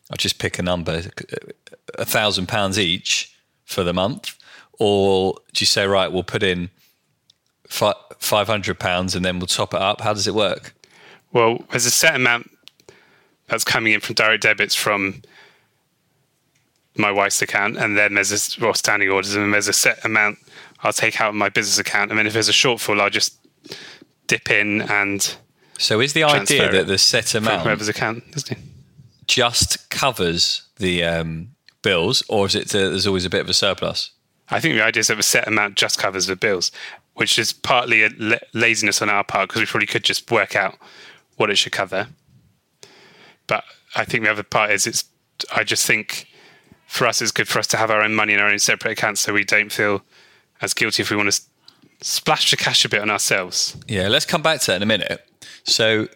I'll 0.09 0.17
just 0.17 0.39
pick 0.39 0.59
a 0.59 0.61
number, 0.61 1.03
a 1.97 2.05
thousand 2.05 2.47
pounds 2.47 2.77
each 2.77 3.33
for 3.63 3.83
the 3.83 3.93
month, 3.93 4.37
or 4.83 5.35
do 5.53 5.61
you 5.61 5.67
say 5.67 5.85
right? 5.85 6.11
We'll 6.11 6.23
put 6.23 6.41
in 6.41 6.71
five 7.67 8.47
hundred 8.47 8.79
pounds 8.79 9.13
and 9.13 9.23
then 9.23 9.37
we'll 9.37 9.45
top 9.45 9.75
it 9.75 9.79
up? 9.79 10.01
How 10.01 10.11
does 10.11 10.27
it 10.27 10.33
work? 10.33 10.73
Well, 11.31 11.59
there's 11.69 11.85
a 11.85 11.91
set 11.91 12.15
amount 12.15 12.49
that's 13.47 13.63
coming 13.63 13.93
in 13.93 13.99
from 13.99 14.15
direct 14.15 14.41
debits 14.41 14.73
from 14.73 15.21
my 16.97 17.11
wife's 17.11 17.43
account, 17.43 17.77
and 17.77 17.95
then 17.95 18.15
there's 18.15 18.31
a 18.31 18.59
well, 18.59 18.73
standing 18.73 19.07
orders, 19.11 19.35
and 19.35 19.53
there's 19.53 19.67
a 19.67 19.73
set 19.73 20.03
amount 20.03 20.39
I'll 20.81 20.91
take 20.91 21.21
out 21.21 21.29
of 21.29 21.35
my 21.35 21.49
business 21.49 21.77
account, 21.77 22.09
and 22.09 22.17
then 22.17 22.25
if 22.25 22.33
there's 22.33 22.49
a 22.49 22.51
shortfall, 22.51 22.99
I'll 22.99 23.11
just 23.11 23.37
dip 24.25 24.49
in 24.49 24.81
and. 24.81 25.35
So 25.77 25.99
is 25.99 26.13
the 26.13 26.23
idea 26.23 26.71
that 26.71 26.87
the 26.87 26.97
set 26.97 27.35
amount 27.35 27.61
whoever's 27.61 27.87
account 27.87 28.23
just 29.27 29.91
covers 29.91 30.63
the 30.77 31.03
um, 31.03 31.49
bills, 31.83 32.23
or 32.29 32.47
is 32.47 32.55
it 32.55 32.69
there's 32.69 33.05
always 33.05 33.25
a 33.25 33.29
bit 33.29 33.41
of 33.41 33.49
a 33.49 33.53
surplus? 33.53 34.09
I 34.51 34.59
think 34.59 34.75
the 34.75 34.83
idea 34.83 34.99
is 34.99 35.07
that 35.07 35.15
the 35.15 35.23
set 35.23 35.47
amount 35.47 35.75
just 35.75 35.97
covers 35.97 36.27
the 36.27 36.35
bills, 36.35 36.71
which 37.13 37.39
is 37.39 37.53
partly 37.53 38.03
a 38.03 38.09
laziness 38.53 39.01
on 39.01 39.09
our 39.09 39.23
part 39.23 39.49
because 39.49 39.61
we 39.61 39.65
probably 39.65 39.87
could 39.87 40.03
just 40.03 40.29
work 40.29 40.55
out 40.55 40.77
what 41.37 41.49
it 41.49 41.57
should 41.57 41.71
cover. 41.71 42.09
But 43.47 43.63
I 43.95 44.05
think 44.05 44.23
the 44.23 44.31
other 44.31 44.43
part 44.43 44.71
is 44.71 44.85
it's. 44.85 45.05
I 45.55 45.63
just 45.63 45.87
think 45.87 46.27
for 46.85 47.07
us, 47.07 47.21
it's 47.21 47.31
good 47.31 47.47
for 47.47 47.57
us 47.57 47.67
to 47.67 47.77
have 47.77 47.89
our 47.89 48.01
own 48.01 48.13
money 48.13 48.33
in 48.33 48.39
our 48.39 48.49
own 48.49 48.59
separate 48.59 48.91
accounts, 48.91 49.21
so 49.21 49.33
we 49.33 49.43
don't 49.43 49.71
feel 49.71 50.03
as 50.61 50.73
guilty 50.73 51.01
if 51.01 51.09
we 51.09 51.17
want 51.17 51.31
to 51.31 51.41
splash 52.01 52.51
the 52.51 52.57
cash 52.57 52.83
a 52.85 52.89
bit 52.89 53.01
on 53.01 53.09
ourselves. 53.09 53.75
Yeah, 53.87 54.07
let's 54.07 54.25
come 54.25 54.41
back 54.41 54.59
to 54.61 54.67
that 54.67 54.75
in 54.75 54.83
a 54.83 54.85
minute. 54.85 55.25
So, 55.63 56.09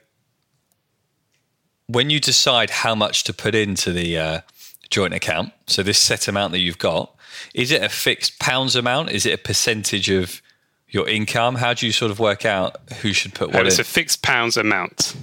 when 1.88 2.10
you 2.10 2.20
decide 2.20 2.70
how 2.70 2.94
much 2.94 3.24
to 3.24 3.34
put 3.34 3.56
into 3.56 3.92
the 3.92 4.18
uh, 4.18 4.42
joint 4.90 5.14
account, 5.14 5.54
so 5.66 5.82
this 5.82 5.98
set 5.98 6.28
amount 6.28 6.52
that 6.52 6.60
you've 6.60 6.78
got, 6.78 7.15
is 7.54 7.72
it 7.72 7.84
a 7.84 7.90
fixed 7.90 8.40
pounds 8.40 8.76
amount? 8.76 9.12
Is 9.12 9.26
it 9.26 9.34
a 9.34 9.38
percentage 9.38 10.10
of 10.10 10.42
your 10.90 11.08
income? 11.10 11.56
How 11.56 11.74
do 11.74 11.86
you 11.86 11.92
sort 11.92 12.12
of 12.12 12.20
work 12.20 12.46
out 12.46 12.78
who 13.02 13.14
should 13.14 13.34
put 13.34 13.52
what 13.54 13.66
it's 13.66 13.76
in? 13.76 13.82
a 13.82 13.84
fixed 13.86 14.22
pounds 14.22 14.58
amount. 14.58 15.16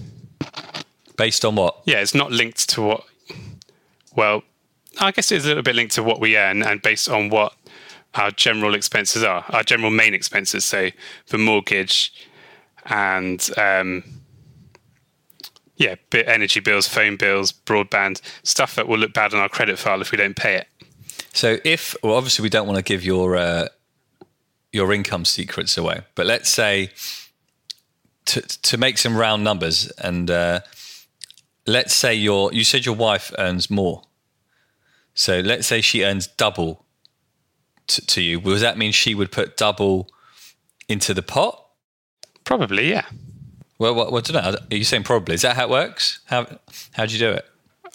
Based 1.16 1.44
on 1.44 1.56
what? 1.56 1.80
Yeah, 1.84 2.00
it's 2.00 2.14
not 2.14 2.32
linked 2.32 2.68
to 2.70 2.82
what. 2.82 3.04
Well, 4.14 4.42
I 5.00 5.10
guess 5.12 5.30
it's 5.32 5.44
a 5.44 5.48
little 5.48 5.62
bit 5.62 5.74
linked 5.74 5.94
to 5.94 6.02
what 6.02 6.20
we 6.20 6.36
earn 6.36 6.62
and 6.62 6.82
based 6.82 7.08
on 7.08 7.28
what 7.30 7.54
our 8.14 8.30
general 8.30 8.74
expenses 8.74 9.22
are, 9.22 9.44
our 9.50 9.62
general 9.62 9.90
main 9.90 10.14
expenses. 10.14 10.64
So 10.64 10.90
the 11.28 11.38
mortgage 11.38 12.12
and 12.86 13.48
um, 13.56 14.04
Yeah, 15.76 15.94
bit 16.10 16.28
energy 16.28 16.60
bills, 16.60 16.86
phone 16.86 17.16
bills, 17.16 17.52
broadband, 17.52 18.20
stuff 18.42 18.74
that 18.74 18.86
will 18.86 18.98
look 18.98 19.14
bad 19.14 19.32
on 19.32 19.40
our 19.40 19.48
credit 19.48 19.78
file 19.78 20.00
if 20.02 20.10
we 20.12 20.18
don't 20.18 20.36
pay 20.36 20.56
it. 20.56 20.68
So 21.32 21.58
if 21.64 21.96
well, 22.02 22.14
obviously 22.14 22.42
we 22.42 22.48
don't 22.48 22.66
want 22.66 22.76
to 22.78 22.82
give 22.82 23.04
your 23.04 23.36
uh, 23.36 23.68
your 24.72 24.92
income 24.92 25.24
secrets 25.24 25.76
away, 25.76 26.02
but 26.14 26.26
let's 26.26 26.48
say 26.48 26.90
to 28.26 28.40
to 28.40 28.76
make 28.76 28.98
some 28.98 29.16
round 29.16 29.42
numbers, 29.42 29.90
and 29.98 30.30
uh, 30.30 30.60
let's 31.66 31.94
say 31.94 32.14
your 32.14 32.52
you 32.52 32.64
said 32.64 32.84
your 32.84 32.96
wife 32.96 33.32
earns 33.38 33.70
more. 33.70 34.02
So 35.14 35.40
let's 35.40 35.66
say 35.66 35.80
she 35.80 36.04
earns 36.04 36.26
double 36.26 36.84
to, 37.88 38.06
to 38.06 38.22
you. 38.22 38.40
Does 38.40 38.62
that 38.62 38.78
mean 38.78 38.92
she 38.92 39.14
would 39.14 39.30
put 39.30 39.56
double 39.56 40.08
into 40.88 41.12
the 41.12 41.22
pot? 41.22 41.66
Probably, 42.44 42.90
yeah. 42.90 43.04
Well, 43.78 43.94
what, 43.94 44.12
what, 44.12 44.30
I 44.30 44.32
don't 44.32 44.52
know. 44.54 44.58
Are 44.70 44.76
you 44.76 44.84
saying 44.84 45.02
probably? 45.04 45.34
Is 45.34 45.42
that 45.42 45.56
how 45.56 45.64
it 45.64 45.70
works? 45.70 46.20
How 46.26 46.46
how 46.92 47.06
do 47.06 47.12
you 47.12 47.18
do 47.18 47.30
it? 47.30 47.44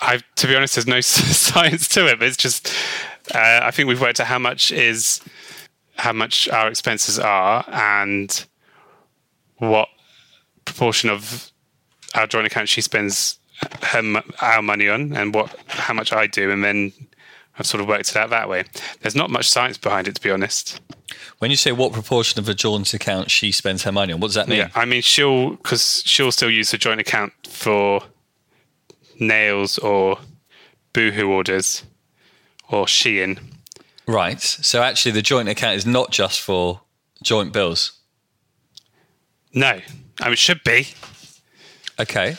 I, 0.01 0.21
to 0.35 0.47
be 0.47 0.55
honest, 0.55 0.75
there's 0.75 0.87
no 0.87 1.01
science 1.01 1.87
to 1.89 2.07
it, 2.07 2.19
but 2.19 2.27
it's 2.27 2.37
just 2.37 2.71
uh, 3.33 3.61
I 3.63 3.71
think 3.71 3.87
we've 3.87 4.01
worked 4.01 4.19
out 4.19 4.27
how 4.27 4.39
much 4.39 4.71
is 4.71 5.21
how 5.95 6.13
much 6.13 6.47
our 6.49 6.67
expenses 6.67 7.17
are 7.19 7.65
and 7.67 8.45
what 9.57 9.89
proportion 10.65 11.09
of 11.09 11.51
our 12.13 12.27
joint 12.27 12.45
account 12.45 12.69
she 12.69 12.81
spends 12.81 13.39
her 13.81 14.21
our 14.41 14.61
money 14.61 14.87
on, 14.87 15.13
and 15.13 15.33
what 15.33 15.55
how 15.67 15.93
much 15.93 16.13
I 16.13 16.27
do, 16.27 16.51
and 16.51 16.63
then 16.63 16.91
I've 17.57 17.65
sort 17.65 17.81
of 17.81 17.87
worked 17.87 18.09
it 18.09 18.15
out 18.15 18.29
that 18.29 18.49
way. 18.49 18.65
There's 19.01 19.15
not 19.15 19.29
much 19.29 19.49
science 19.49 19.77
behind 19.77 20.07
it, 20.07 20.15
to 20.15 20.21
be 20.21 20.29
honest. 20.29 20.79
When 21.39 21.51
you 21.51 21.57
say 21.57 21.71
what 21.71 21.93
proportion 21.93 22.39
of 22.39 22.49
a 22.49 22.53
joint 22.53 22.93
account 22.93 23.31
she 23.31 23.51
spends 23.51 23.83
her 23.83 23.91
money 23.91 24.13
on, 24.13 24.19
what 24.19 24.27
does 24.27 24.35
that 24.35 24.47
mean? 24.47 24.59
Yeah, 24.59 24.69
I 24.75 24.85
mean 24.85 25.01
she'll 25.01 25.51
because 25.51 26.03
she'll 26.05 26.31
still 26.31 26.51
use 26.51 26.71
the 26.71 26.77
joint 26.77 26.99
account 26.99 27.33
for 27.47 28.01
nails 29.19 29.79
or 29.79 30.19
boohoo 30.93 31.27
orders 31.27 31.83
or 32.69 32.85
Shein. 32.85 33.39
Right. 34.07 34.41
So 34.41 34.81
actually, 34.81 35.11
the 35.11 35.21
joint 35.21 35.49
account 35.49 35.75
is 35.75 35.85
not 35.85 36.11
just 36.11 36.39
for 36.41 36.81
joint 37.23 37.51
bills. 37.53 37.93
No, 39.53 39.67
I 40.21 40.23
mean, 40.25 40.33
it 40.33 40.37
should 40.39 40.63
be. 40.63 40.87
Okay. 41.99 42.35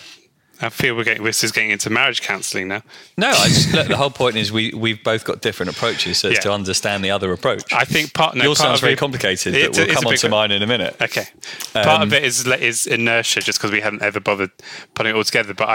I 0.61 0.71
feel 0.71 0.97
we're 0.97 1.05
getting 1.05 1.23
this 1.23 1.45
is 1.45 1.53
getting 1.53 1.71
into 1.71 1.89
marriage 1.89 2.21
counselling 2.21 2.67
now. 2.67 2.83
No, 3.17 3.29
I 3.29 3.47
just 3.47 3.73
look, 3.73 3.87
the 3.87 3.97
whole 3.97 4.11
point 4.11 4.37
is 4.37 4.51
we 4.51 4.73
we've 4.77 5.03
both 5.05 5.25
got 5.25 5.41
different 5.41 5.71
approaches, 5.71 6.19
so 6.19 6.29
it's 6.29 6.39
Yeah. 6.39 6.41
to 6.43 6.53
understand 6.53 7.05
the 7.05 7.11
other 7.13 7.33
approach. 7.33 7.73
I 7.73 7.85
think 7.85 8.13
part 8.13 8.35
no, 8.35 8.43
Yours 8.45 8.59
part 8.59 8.69
sounds 8.71 8.81
very 8.81 8.95
it- 8.95 8.99
complicated, 8.99 9.55
It- 9.55 9.69
but 9.73 9.77
we'll 9.87 9.95
come 9.95 10.07
on 10.07 10.17
to 10.17 10.29
mine 10.29 10.51
in 10.51 10.63
a 10.63 10.67
minute. 10.67 10.97
Okay, 11.01 11.27
part 11.75 11.87
Um, 11.87 12.03
of 12.03 12.13
it 12.13 12.25
is 12.25 12.45
is 12.47 12.87
inertia, 12.89 13.41
just 13.41 13.59
because 13.61 13.71
we 13.71 13.81
haven't 13.81 14.03
ever 14.03 14.19
bothered 14.19 14.51
putting 14.95 15.15
it 15.15 15.17
all 15.17 15.23
together. 15.25 15.55
But 15.55 15.69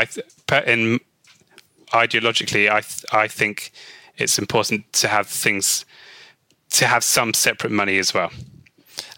I, 0.52 0.62
in 0.68 1.00
ideologically, 1.94 2.70
I 2.70 2.82
I 3.18 3.28
think 3.30 3.72
it's 4.18 4.38
important 4.40 4.92
to 4.94 5.08
have 5.08 5.28
things 5.28 5.86
to 6.72 6.88
have 6.88 7.04
some 7.04 7.34
separate 7.34 7.72
money 7.72 7.98
as 8.00 8.14
well 8.14 8.32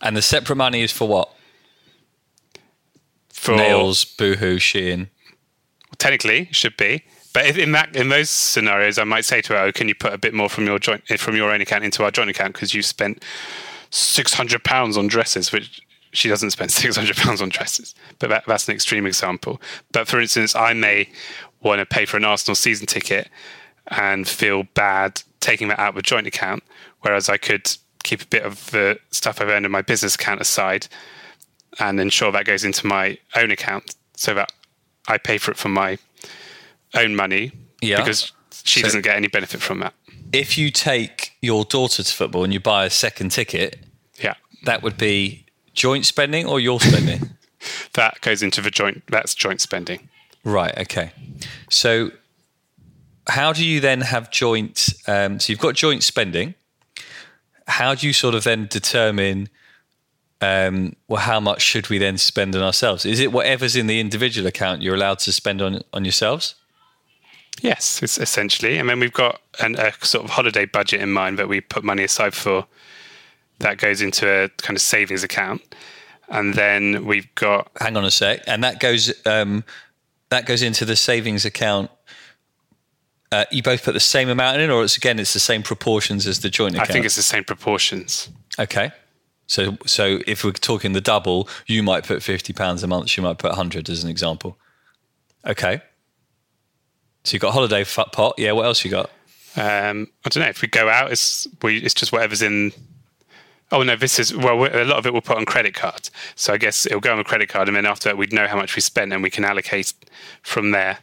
And 0.02 0.16
the 0.18 0.22
separate 0.22 0.56
money 0.58 0.82
is 0.82 0.92
for 0.92 1.08
what? 1.08 1.30
for 3.32 3.56
Nails, 3.56 4.06
Boohoo, 4.06 4.58
Shein. 4.58 5.08
technically 5.98 6.50
should 6.52 6.76
be. 6.78 7.04
But 7.34 7.46
if 7.46 7.58
in 7.58 7.74
that 7.74 7.96
in 7.96 8.10
those 8.10 8.30
scenarios, 8.30 8.98
I 8.98 9.04
might 9.04 9.26
say 9.26 9.42
to 9.42 9.54
her, 9.54 9.60
"Oh, 9.66 9.72
can 9.72 9.88
you 9.88 9.96
put 9.96 10.14
a 10.14 10.18
bit 10.18 10.34
more 10.34 10.50
from 10.50 10.66
your 10.66 10.80
joint 10.80 11.04
from 11.20 11.36
your 11.36 11.52
own 11.52 11.62
account 11.62 11.84
into 11.84 12.04
our 12.04 12.12
joint 12.12 12.30
account 12.30 12.54
because 12.54 12.74
you 12.74 12.82
spent 12.82 13.24
six 13.90 14.34
hundred 14.34 14.64
pounds 14.64 14.98
on 14.98 15.08
dresses, 15.08 15.52
which 15.52 15.82
she 16.14 16.30
doesn't 16.30 16.52
spend 16.52 16.72
six 16.82 16.96
hundred 16.96 17.18
pounds 17.18 17.42
on 17.42 17.50
dresses." 17.50 17.94
But 18.20 18.30
that, 18.30 18.46
that's 18.48 18.68
an 18.70 18.74
extreme 18.74 19.06
example. 19.06 19.62
But 19.92 20.08
for 20.08 20.20
instance, 20.20 20.56
I 20.56 20.74
may 20.74 21.10
want 21.62 21.80
to 21.80 21.86
pay 21.86 22.06
for 22.06 22.16
an 22.18 22.26
Arsenal 22.26 22.56
season 22.56 22.88
ticket 22.88 23.30
and 23.90 24.28
feel 24.28 24.64
bad 24.74 25.22
taking 25.40 25.68
that 25.68 25.80
out 25.80 25.90
of 25.90 25.98
a 25.98 26.02
joint 26.02 26.28
account, 26.28 26.64
whereas 27.02 27.30
I 27.30 27.38
could 27.38 27.72
keep 28.04 28.22
a 28.22 28.28
bit 28.28 28.44
of 28.44 28.70
the 28.72 29.00
stuff 29.12 29.40
I've 29.42 29.50
earned 29.50 29.66
in 29.66 29.72
my 29.72 29.82
business 29.82 30.16
account 30.16 30.42
aside 30.42 30.88
and 31.80 32.00
ensure 32.00 32.32
that 32.32 32.46
goes 32.46 32.64
into 32.64 32.86
my 32.88 33.18
own 33.36 33.52
account 33.52 33.96
so 34.16 34.34
that 34.34 34.52
I 35.08 35.18
pay 35.18 35.38
for 35.38 35.52
it 35.52 35.58
from 35.58 35.74
my 35.74 35.98
own 36.94 37.16
money 37.16 37.52
Yeah. 37.82 37.98
because 37.98 38.32
she 38.64 38.80
So- 38.80 38.88
doesn't 38.88 39.02
get 39.02 39.16
any 39.16 39.28
benefit 39.28 39.62
from 39.62 39.80
that. 39.80 39.94
If 40.32 40.58
you 40.58 40.72
take 40.72 41.34
your 41.42 41.66
daughter 41.66 42.02
to 42.04 42.12
football 42.14 42.44
and 42.44 42.54
you 42.54 42.60
buy 42.60 42.86
a 42.86 42.90
second 42.90 43.30
ticket, 43.30 43.84
Yeah. 44.20 44.34
that 44.64 44.82
would 44.84 44.98
be 44.98 45.46
joint 45.74 46.06
spending 46.06 46.46
or 46.46 46.60
your 46.60 46.80
spending? 46.80 47.32
That 47.94 48.22
goes 48.22 48.44
into 48.44 48.62
the 48.62 48.70
joint 48.70 49.02
that's 49.08 49.34
joint 49.34 49.60
spending. 49.60 50.08
Right. 50.44 50.78
Okay. 50.78 51.12
So, 51.72 52.12
how 53.28 53.54
do 53.54 53.66
you 53.66 53.80
then 53.80 54.02
have 54.02 54.30
joint? 54.30 54.94
Um, 55.08 55.40
so 55.40 55.52
you've 55.52 55.60
got 55.60 55.76
joint 55.76 56.04
spending. 56.04 56.56
How 57.68 57.96
do 57.96 58.06
you 58.06 58.14
sort 58.14 58.36
of 58.36 58.44
then 58.44 58.68
determine? 58.68 59.50
Um, 60.42 60.96
well, 61.08 61.22
how 61.22 61.40
much 61.40 61.62
should 61.62 61.90
we 61.90 61.98
then 61.98 62.18
spend 62.18 62.56
on 62.56 62.62
ourselves? 62.62 63.06
Is 63.06 63.20
it 63.20 63.32
whatever's 63.32 63.76
in 63.76 63.88
the 63.88 64.00
individual 64.00 64.48
account 64.48 64.82
you're 64.82 64.96
allowed 64.96 65.20
to 65.20 65.32
spend 65.32 65.62
on 65.62 65.82
on 65.94 66.06
yourselves? 66.06 66.56
Yes, 67.62 68.04
it's 68.04 68.18
essentially. 68.18 68.78
And 68.78 68.90
then 68.90 69.00
we've 69.00 69.14
got 69.14 69.42
an, 69.60 69.76
a 69.76 69.94
sort 70.06 70.26
of 70.26 70.32
holiday 70.32 70.66
budget 70.66 71.02
in 71.02 71.12
mind 71.12 71.40
that 71.40 71.48
we 71.48 71.62
put 71.62 71.84
money 71.84 72.04
aside 72.04 72.34
for. 72.34 72.68
That 73.60 73.78
goes 73.78 74.02
into 74.02 74.28
a 74.28 74.50
kind 74.50 74.76
of 74.76 74.82
savings 74.82 75.24
account, 75.24 75.62
and 76.28 76.54
then 76.56 77.06
we've 77.06 77.34
got 77.36 77.72
Hang 77.80 77.96
on 77.96 78.04
a 78.04 78.12
sec, 78.12 78.42
and 78.48 78.64
that 78.64 78.80
goes 78.82 79.14
um, 79.26 79.64
that 80.30 80.46
goes 80.46 80.62
into 80.62 80.84
the 80.84 80.98
savings 80.98 81.46
account. 81.46 81.90
Uh, 83.32 83.46
you 83.52 83.64
both 83.64 83.84
put 83.84 83.94
the 83.94 84.00
same 84.00 84.30
amount 84.30 84.62
in, 84.62 84.70
or 84.70 84.84
it's 84.84 84.98
again 84.98 85.20
it's 85.20 85.34
the 85.34 85.40
same 85.40 85.64
proportions 85.64 86.28
as 86.28 86.42
the 86.42 86.50
joint 86.50 86.76
account. 86.76 86.90
I 86.90 86.94
think 86.94 87.06
it's 87.06 87.16
the 87.16 87.24
same 87.24 87.44
proportions. 87.44 88.30
Okay. 88.60 88.92
So 89.48 89.78
so 89.86 90.20
if 90.26 90.44
we're 90.44 90.52
talking 90.52 90.94
the 90.94 91.02
double, 91.02 91.50
you 91.66 91.84
might 91.84 92.06
put 92.06 92.24
fifty 92.24 92.54
pounds 92.54 92.84
a 92.84 92.88
month, 92.88 93.10
she 93.10 93.22
might 93.22 93.38
put 93.38 93.54
hundred 93.54 93.90
as 93.90 94.04
an 94.04 94.10
example. 94.10 94.58
Okay. 95.46 95.82
So 97.24 97.34
you 97.34 97.40
got 97.40 97.54
holiday 97.54 97.84
pot. 97.84 98.36
Yeah. 98.38 98.52
What 98.54 98.66
else 98.66 98.86
you 98.86 98.92
got? 98.92 99.10
Um, 99.58 100.08
I 100.26 100.30
don't 100.30 100.44
know 100.44 100.50
if 100.50 100.62
we 100.62 100.68
go 100.68 100.90
out. 100.90 101.12
It's 101.12 101.48
we. 101.62 101.78
It's 101.78 101.94
just 101.94 102.12
whatever's 102.12 102.42
in. 102.42 102.72
Oh 103.72 103.82
no, 103.84 103.96
this 103.96 104.20
is 104.20 104.36
well. 104.36 104.64
A 104.66 104.84
lot 104.84 104.98
of 104.98 105.06
it 105.06 105.14
we'll 105.14 105.22
put 105.22 105.38
on 105.38 105.46
credit 105.46 105.74
cards. 105.74 106.12
So 106.36 106.54
I 106.54 106.58
guess 106.58 106.86
it'll 106.86 107.00
go 107.00 107.14
on 107.14 107.20
a 107.20 107.24
credit 107.24 107.50
card, 107.50 107.68
and 107.68 107.76
then 107.76 107.86
after 107.86 108.10
that, 108.10 108.18
we'd 108.18 108.34
know 108.34 108.48
how 108.48 108.58
much 108.58 108.76
we 108.76 108.82
spent, 108.82 109.12
and 109.14 109.24
we 109.24 109.30
can 109.30 109.46
allocate 109.46 109.94
from 110.44 110.72
there. 110.72 111.00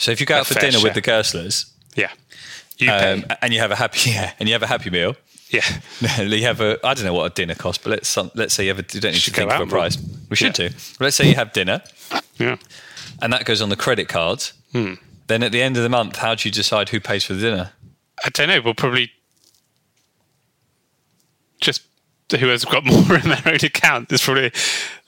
So 0.00 0.10
if 0.12 0.18
you 0.18 0.24
go 0.26 0.36
out 0.36 0.46
for 0.46 0.54
dinner 0.54 0.80
with 0.82 0.94
the 0.94 1.02
share. 1.02 1.20
Gerslers, 1.20 1.70
Yeah, 1.94 2.10
you 2.78 2.90
um, 2.90 3.24
and 3.42 3.52
you 3.52 3.60
have 3.60 3.70
a 3.70 3.76
happy 3.76 4.10
yeah, 4.10 4.32
and 4.40 4.48
you 4.48 4.54
have 4.54 4.62
a 4.62 4.66
happy 4.66 4.88
meal. 4.88 5.14
yeah, 5.50 5.60
you 6.22 6.42
have 6.44 6.62
a 6.62 6.78
I 6.82 6.94
don't 6.94 7.04
know 7.04 7.12
what 7.12 7.30
a 7.30 7.34
dinner 7.34 7.54
costs, 7.54 7.82
but 7.84 7.90
let's 7.90 8.16
let's 8.34 8.54
say 8.54 8.64
you 8.64 8.70
have 8.74 8.78
a 8.78 8.84
you 8.94 9.00
don't 9.00 9.12
need 9.12 9.20
to 9.20 9.30
think 9.30 9.52
of 9.52 9.60
a 9.60 9.66
price. 9.66 9.98
We 10.30 10.36
should 10.36 10.58
Yeah. 10.58 10.68
do. 10.68 10.74
But 10.98 11.04
let's 11.04 11.16
say 11.16 11.28
you 11.28 11.34
have 11.34 11.52
dinner, 11.52 11.82
yeah. 12.38 12.56
and 13.20 13.30
that 13.34 13.44
goes 13.44 13.60
on 13.60 13.68
the 13.68 13.76
credit 13.76 14.08
card. 14.08 14.42
Hmm. 14.72 14.94
Then 15.26 15.42
at 15.42 15.52
the 15.52 15.60
end 15.62 15.76
of 15.76 15.82
the 15.82 15.88
month, 15.90 16.16
how 16.16 16.34
do 16.34 16.48
you 16.48 16.52
decide 16.52 16.88
who 16.88 16.98
pays 16.98 17.24
for 17.24 17.34
the 17.34 17.40
dinner? 17.42 17.70
I 18.24 18.30
don't 18.30 18.48
know. 18.48 18.60
We'll 18.64 18.74
probably 18.74 19.12
just 21.60 21.82
who 22.38 22.48
has 22.48 22.64
got 22.64 22.84
more 22.92 23.16
in 23.16 23.28
their 23.28 23.42
own 23.44 23.56
account. 23.62 24.08
There's 24.08 24.22
probably 24.24 24.50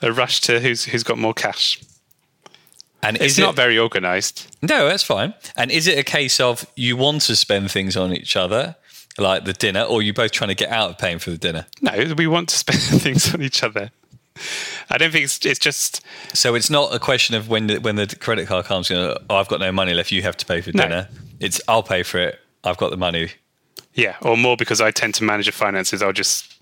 a 0.02 0.12
rush 0.12 0.40
to 0.42 0.60
who's 0.60 0.84
who's 0.84 1.02
got 1.02 1.16
more 1.18 1.32
cash. 1.34 1.80
And 3.02 3.20
It's 3.20 3.38
not 3.38 3.54
it, 3.54 3.56
very 3.56 3.78
organised. 3.78 4.56
No, 4.62 4.86
that's 4.86 5.02
fine. 5.02 5.34
And 5.56 5.70
is 5.70 5.86
it 5.86 5.98
a 5.98 6.04
case 6.04 6.38
of 6.38 6.64
you 6.76 6.96
want 6.96 7.22
to 7.22 7.34
spend 7.36 7.70
things 7.70 7.96
on 7.96 8.12
each 8.12 8.36
other, 8.36 8.76
like 9.18 9.44
the 9.44 9.52
dinner, 9.52 9.82
or 9.82 10.02
you 10.02 10.12
both 10.12 10.30
trying 10.30 10.48
to 10.48 10.54
get 10.54 10.70
out 10.70 10.90
of 10.90 10.98
paying 10.98 11.18
for 11.18 11.30
the 11.30 11.38
dinner? 11.38 11.66
No, 11.80 12.14
we 12.16 12.26
want 12.28 12.48
to 12.50 12.56
spend 12.64 12.78
things 12.80 13.34
on 13.34 13.42
each 13.42 13.62
other. 13.64 13.90
I 14.88 14.98
don't 14.98 15.10
think 15.10 15.24
it's, 15.24 15.44
it's 15.44 15.58
just 15.58 16.00
So 16.32 16.54
it's 16.54 16.70
not 16.70 16.94
a 16.94 16.98
question 16.98 17.34
of 17.34 17.48
when 17.48 17.66
the, 17.66 17.78
when 17.78 17.96
the 17.96 18.06
credit 18.06 18.46
card 18.46 18.66
comes, 18.66 18.88
you 18.88 18.96
know, 18.96 19.18
oh, 19.28 19.36
I've 19.36 19.48
got 19.48 19.60
no 19.60 19.72
money 19.72 19.94
left, 19.94 20.10
you 20.12 20.22
have 20.22 20.36
to 20.38 20.46
pay 20.46 20.60
for 20.60 20.70
No. 20.72 20.84
dinner. 20.84 21.08
It's 21.40 21.60
I'll 21.68 21.82
pay 21.82 22.02
for 22.04 22.18
it. 22.18 22.38
I've 22.64 22.76
got 22.78 22.90
the 22.90 22.96
money. 22.96 23.30
Yeah, 23.94 24.16
or 24.22 24.36
more 24.36 24.56
because 24.56 24.80
I 24.80 24.90
tend 24.92 25.14
to 25.16 25.24
manage 25.24 25.46
the 25.46 25.52
finances. 25.52 26.02
I'll 26.02 26.12
just 26.12 26.54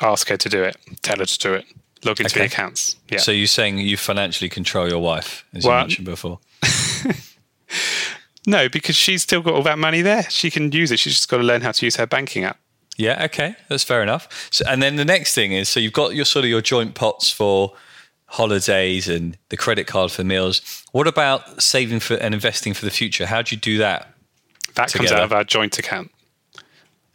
ask 0.00 0.28
her 0.28 0.36
to 0.36 0.48
do 0.48 0.62
it, 0.62 0.76
tell 1.02 1.18
her 1.18 1.24
to 1.26 1.38
do 1.38 1.54
it, 1.54 1.64
log 2.04 2.20
into 2.20 2.38
the 2.38 2.44
accounts. 2.44 2.96
Yeah. 3.10 3.18
So 3.18 3.32
you're 3.32 3.46
saying 3.46 3.78
you 3.78 3.96
financially 3.96 4.48
control 4.48 4.88
your 4.88 5.00
wife, 5.00 5.44
as 5.54 5.64
you 5.64 5.70
mentioned 5.70 6.06
before. 6.06 6.38
no, 8.46 8.68
because 8.68 8.96
she's 8.96 9.22
still 9.22 9.42
got 9.42 9.54
all 9.54 9.62
that 9.62 9.78
money 9.78 10.02
there. 10.02 10.24
She 10.24 10.50
can 10.50 10.70
use 10.72 10.90
it. 10.90 10.98
She's 10.98 11.14
just 11.14 11.28
got 11.28 11.38
to 11.38 11.42
learn 11.42 11.62
how 11.62 11.72
to 11.72 11.86
use 11.86 11.96
her 11.96 12.06
banking 12.06 12.44
app. 12.44 12.58
Yeah, 12.96 13.24
okay, 13.26 13.56
that's 13.68 13.84
fair 13.84 14.02
enough. 14.02 14.48
So, 14.50 14.64
and 14.66 14.82
then 14.82 14.96
the 14.96 15.04
next 15.04 15.34
thing 15.34 15.52
is, 15.52 15.68
so 15.68 15.80
you've 15.80 15.92
got 15.92 16.14
your 16.14 16.24
sort 16.24 16.44
of 16.44 16.50
your 16.50 16.62
joint 16.62 16.94
pots 16.94 17.30
for 17.30 17.74
holidays 18.26 19.06
and 19.08 19.36
the 19.50 19.56
credit 19.56 19.86
card 19.86 20.10
for 20.10 20.24
meals. 20.24 20.62
What 20.92 21.06
about 21.06 21.62
saving 21.62 22.00
for 22.00 22.14
and 22.14 22.34
investing 22.34 22.74
for 22.74 22.84
the 22.84 22.90
future? 22.90 23.26
How 23.26 23.42
do 23.42 23.54
you 23.54 23.60
do 23.60 23.78
that? 23.78 24.14
That 24.74 24.92
comes 24.92 25.12
out 25.12 25.22
of 25.22 25.32
our 25.32 25.44
joint 25.44 25.78
account. 25.78 26.10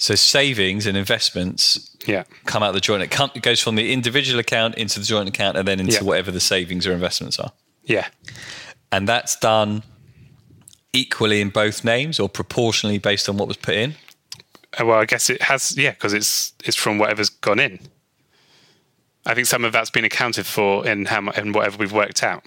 So 0.01 0.15
savings 0.15 0.87
and 0.87 0.97
investments 0.97 1.95
Yeah. 2.07 2.23
come 2.45 2.63
out 2.63 2.69
of 2.69 2.73
the 2.73 2.81
joint 2.81 3.03
account. 3.03 3.33
It 3.35 3.43
goes 3.43 3.59
from 3.59 3.75
the 3.75 3.93
individual 3.93 4.39
account 4.39 4.73
into 4.73 4.99
the 4.99 5.05
joint 5.05 5.29
account 5.29 5.57
and 5.57 5.67
then 5.67 5.79
into 5.79 5.93
Yeah. 5.93 6.01
whatever 6.01 6.31
the 6.31 6.39
savings 6.39 6.87
or 6.87 6.91
investments 6.93 7.37
are. 7.37 7.51
Yeah. 7.85 8.07
And 8.91 9.07
that's 9.07 9.35
done 9.35 9.83
equally 10.91 11.39
in 11.39 11.49
both 11.49 11.83
names 11.83 12.19
or 12.19 12.27
proportionally 12.27 12.97
based 12.97 13.29
on 13.29 13.37
what 13.37 13.47
was 13.47 13.57
put 13.57 13.75
in? 13.75 13.95
Uh, 14.79 14.87
Well, 14.87 14.97
I 14.99 15.05
guess 15.05 15.29
it 15.29 15.43
has, 15.43 15.77
yeah, 15.77 15.91
because 15.91 16.13
it's 16.13 16.53
it's 16.65 16.75
from 16.75 16.97
whatever's 16.97 17.29
gone 17.29 17.59
in. 17.59 17.79
I 19.27 19.35
think 19.35 19.45
some 19.45 19.63
of 19.63 19.71
that's 19.71 19.91
been 19.91 20.03
accounted 20.05 20.47
for 20.47 20.87
in 20.87 21.05
how 21.05 21.21
much 21.21 21.37
in 21.37 21.53
whatever 21.53 21.77
we've 21.77 21.91
worked 21.93 22.23
out. 22.23 22.43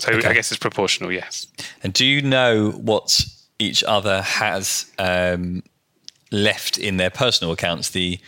So 0.00 0.10
Okay. 0.12 0.26
I 0.28 0.32
guess 0.32 0.50
it's 0.50 0.58
proportional. 0.58 1.12
Yes. 1.12 1.46
And 1.84 1.92
do 1.92 2.04
you 2.04 2.22
know 2.22 2.70
what 2.72 3.24
each 3.60 3.84
other 3.84 4.22
has 4.22 4.86
um, 4.98 5.62
left 6.30 6.78
in 6.78 6.96
their 6.96 7.10
personal 7.10 7.52
accounts? 7.52 7.90
The 7.90 8.18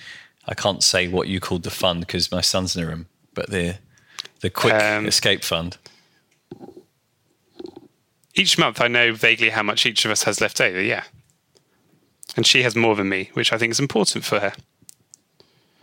I 0.47 0.55
can't 0.55 0.83
say 0.83 1.09
what 1.09 1.29
you 1.29 1.41
called 1.41 1.63
the 1.63 1.71
fund 1.71 2.01
because 2.01 2.33
my 2.33 2.41
son's 2.41 2.75
in 2.75 2.83
the 2.83 2.89
room, 2.89 3.07
but 3.35 3.51
the 3.51 3.77
the 4.41 4.51
quick 4.51 4.75
Um, 4.75 5.07
escape 5.07 5.45
fund. 5.45 5.77
Each 8.35 8.57
month, 8.59 8.81
I 8.81 8.89
know 8.89 9.13
vaguely 9.13 9.51
how 9.51 9.63
much 9.63 9.85
each 9.85 10.05
of 10.05 10.11
us 10.11 10.23
has 10.23 10.41
left 10.41 10.61
over. 10.61 10.81
Yeah. 10.81 11.05
And 12.37 12.47
she 12.47 12.63
has 12.63 12.77
more 12.77 12.95
than 12.95 13.09
me, 13.09 13.31
which 13.35 13.53
I 13.53 13.59
think 13.59 13.73
is 13.73 13.81
important 13.81 14.25
for 14.25 14.41
her. 14.41 14.53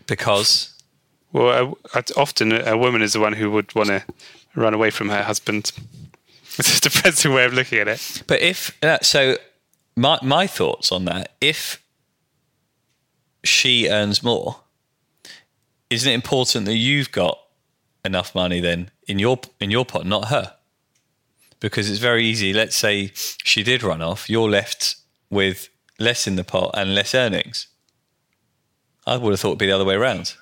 Because 0.08 0.74
Well, 1.34 1.78
uh, 1.94 2.02
often 2.16 2.54
a 2.54 2.78
woman 2.78 3.02
is 3.02 3.14
the 3.14 3.20
one 3.20 3.34
who 3.34 3.52
would 3.52 3.76
want 3.76 3.90
to 3.90 4.04
run 4.56 4.74
away 4.74 4.90
from 4.90 5.10
her 5.10 5.24
husband. 5.24 5.72
It's 6.60 6.76
a 6.80 6.82
depressing 6.82 7.34
way 7.34 7.46
of 7.46 7.54
looking 7.54 7.78
at 7.78 7.88
it. 7.88 8.24
But 8.26 8.42
if 8.42 8.76
uh, 8.82 8.98
so, 9.04 9.38
my 9.96 10.18
my 10.24 10.48
thoughts 10.48 10.92
on 10.92 11.06
that. 11.06 11.36
If 11.40 11.80
she 13.44 13.90
earns 13.90 14.24
more, 14.24 14.62
isn't 15.90 16.10
it 16.12 16.16
important 16.16 16.66
that 16.66 16.76
you've 16.76 17.12
got 17.12 17.40
enough 18.04 18.34
money 18.36 18.60
then 18.60 18.92
in 19.08 19.20
your 19.20 19.40
in 19.60 19.72
your 19.72 19.86
pot, 19.86 20.06
not 20.06 20.28
her? 20.30 20.54
Because 21.60 21.90
it's 21.90 22.00
very 22.00 22.26
easy. 22.26 22.54
Let's 22.54 22.76
say 22.76 23.12
she 23.16 23.64
did 23.64 23.82
run 23.84 24.02
off, 24.02 24.30
you're 24.30 24.50
left 24.50 24.96
with 25.30 25.70
less 26.00 26.28
in 26.28 26.36
the 26.36 26.44
pot 26.44 26.72
and 26.76 26.94
less 26.94 27.16
earnings. 27.16 27.68
I 29.06 29.18
would 29.18 29.32
have 29.32 29.40
thought 29.40 29.50
it'd 29.50 29.60
be 29.60 29.68
the 29.68 29.72
other 29.76 29.86
way 29.86 29.96
around. 29.96 30.36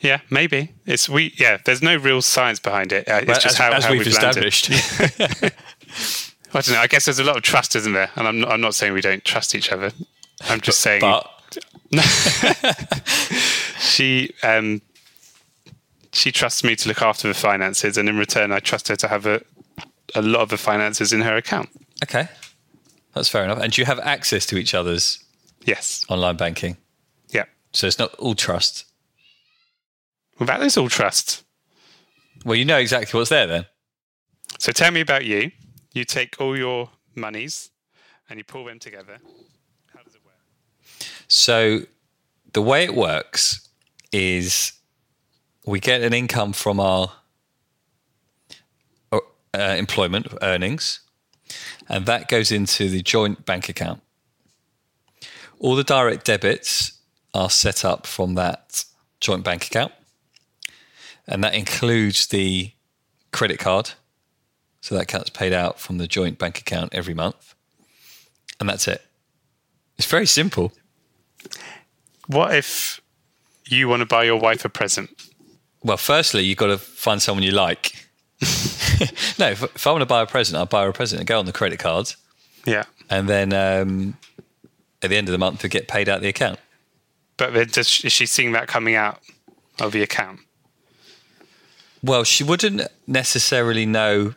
Yeah, 0.00 0.20
maybe 0.30 0.74
it's 0.84 1.08
we. 1.08 1.32
Yeah, 1.38 1.58
there's 1.64 1.80
no 1.80 1.96
real 1.96 2.22
science 2.22 2.58
behind 2.58 2.92
it. 2.92 3.08
Uh, 3.08 3.18
it's 3.18 3.26
Well, 3.28 3.34
just 3.36 3.46
as, 3.46 3.56
how, 3.58 3.72
as 3.72 3.84
how 3.84 3.92
we've 3.92 4.00
we've 4.00 4.08
established. 4.08 4.70
I 6.54 6.60
don't 6.60 6.74
know. 6.74 6.80
I 6.80 6.86
guess 6.86 7.04
there's 7.06 7.18
a 7.18 7.24
lot 7.24 7.36
of 7.36 7.42
trust, 7.42 7.74
isn't 7.76 7.92
there? 7.92 8.10
And 8.16 8.28
I'm 8.28 8.40
not, 8.40 8.50
I'm 8.52 8.60
not 8.60 8.74
saying 8.74 8.92
we 8.92 9.00
don't 9.00 9.24
trust 9.24 9.54
each 9.54 9.72
other. 9.72 9.90
I'm 10.48 10.60
just 10.60 10.80
saying 10.80 11.00
but 11.00 11.28
she 13.78 14.32
um, 14.42 14.80
she 16.12 16.32
trusts 16.32 16.64
me 16.64 16.76
to 16.76 16.88
look 16.88 17.02
after 17.02 17.28
the 17.28 17.34
finances, 17.34 17.96
and 17.96 18.08
in 18.08 18.18
return, 18.18 18.52
I 18.52 18.58
trust 18.60 18.88
her 18.88 18.96
to 18.96 19.08
have 19.08 19.26
a 19.26 19.42
a 20.14 20.22
lot 20.22 20.40
of 20.40 20.48
the 20.50 20.58
finances 20.58 21.12
in 21.12 21.20
her 21.22 21.36
account. 21.36 21.68
okay, 22.04 22.28
that's 23.14 23.28
fair 23.28 23.44
enough. 23.44 23.58
And 23.60 23.72
do 23.72 23.80
you 23.80 23.86
have 23.86 23.98
access 24.00 24.46
to 24.46 24.56
each 24.56 24.74
other's 24.74 25.18
Yes. 25.64 26.04
online 26.08 26.36
banking? 26.36 26.76
Yeah. 27.30 27.44
So 27.72 27.86
it's 27.86 27.98
not 27.98 28.14
all 28.16 28.34
trust. 28.34 28.84
Well, 30.38 30.46
that 30.48 30.60
is 30.62 30.76
all 30.76 30.88
trust. 30.88 31.44
Well, 32.44 32.56
you 32.56 32.64
know 32.64 32.78
exactly 32.78 33.16
what's 33.16 33.30
there 33.30 33.46
then. 33.46 33.66
So 34.58 34.72
tell 34.72 34.90
me 34.90 35.00
about 35.00 35.24
you. 35.24 35.50
You 35.92 36.04
take 36.04 36.40
all 36.40 36.56
your 36.56 36.90
monies 37.14 37.70
and 38.28 38.38
you 38.38 38.44
pull 38.44 38.64
them 38.64 38.78
together. 38.78 39.18
How 39.94 40.02
does 40.02 40.14
it 40.14 40.20
work? 40.24 40.34
So 41.28 41.80
the 42.52 42.62
way 42.62 42.84
it 42.84 42.94
works 42.94 43.68
is 44.10 44.72
we 45.66 45.80
get 45.80 46.02
an 46.02 46.12
income 46.12 46.52
from 46.52 46.80
our 46.80 47.12
uh, 49.12 49.20
employment 49.54 50.26
earnings, 50.40 51.00
and 51.88 52.06
that 52.06 52.28
goes 52.28 52.50
into 52.50 52.88
the 52.88 53.02
joint 53.02 53.44
bank 53.44 53.68
account. 53.68 54.00
All 55.58 55.76
the 55.76 55.84
direct 55.84 56.24
debits 56.24 56.98
are 57.34 57.50
set 57.50 57.84
up 57.84 58.06
from 58.06 58.34
that 58.34 58.84
joint 59.20 59.44
bank 59.44 59.66
account, 59.66 59.92
and 61.26 61.44
that 61.44 61.54
includes 61.54 62.26
the 62.26 62.72
credit 63.30 63.58
card. 63.58 63.92
So 64.82 64.96
that 64.96 65.06
gets 65.06 65.30
paid 65.30 65.52
out 65.52 65.78
from 65.78 65.98
the 65.98 66.06
joint 66.06 66.38
bank 66.38 66.58
account 66.58 66.92
every 66.92 67.14
month, 67.14 67.54
and 68.60 68.68
that's 68.68 68.86
it. 68.86 69.00
It's 69.96 70.08
very 70.08 70.26
simple. 70.26 70.72
What 72.26 72.54
if 72.54 73.00
you 73.68 73.88
want 73.88 74.00
to 74.00 74.06
buy 74.06 74.24
your 74.24 74.40
wife 74.40 74.64
a 74.64 74.68
present? 74.68 75.10
Well, 75.84 75.96
firstly, 75.96 76.42
you've 76.42 76.58
got 76.58 76.66
to 76.66 76.78
find 76.78 77.22
someone 77.22 77.44
you 77.44 77.52
like. 77.52 77.94
no, 79.38 79.50
if, 79.50 79.62
if 79.62 79.86
I 79.86 79.92
want 79.92 80.02
to 80.02 80.06
buy 80.06 80.22
a 80.22 80.26
present, 80.26 80.58
I'll 80.58 80.66
buy 80.66 80.82
her 80.82 80.88
a 80.88 80.92
present 80.92 81.20
and 81.20 81.28
go 81.28 81.38
on 81.38 81.46
the 81.46 81.52
credit 81.52 81.78
card. 81.78 82.12
Yeah. 82.66 82.84
And 83.08 83.28
then 83.28 83.52
um, 83.52 84.16
at 85.00 85.10
the 85.10 85.16
end 85.16 85.28
of 85.28 85.32
the 85.32 85.38
month, 85.38 85.62
we 85.62 85.68
get 85.68 85.86
paid 85.86 86.08
out 86.08 86.22
the 86.22 86.28
account. 86.28 86.58
But 87.36 87.54
then 87.54 87.68
does, 87.68 88.04
is 88.04 88.12
she 88.12 88.26
seeing 88.26 88.52
that 88.52 88.66
coming 88.66 88.96
out 88.96 89.20
of 89.80 89.92
the 89.92 90.02
account? 90.02 90.40
Well, 92.02 92.24
she 92.24 92.42
wouldn't 92.42 92.82
necessarily 93.06 93.86
know 93.86 94.34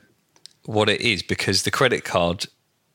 what 0.66 0.90
it 0.90 1.02
is 1.02 1.22
because 1.24 1.64
the 1.64 1.72
credit 1.72 2.04
card 2.04 2.46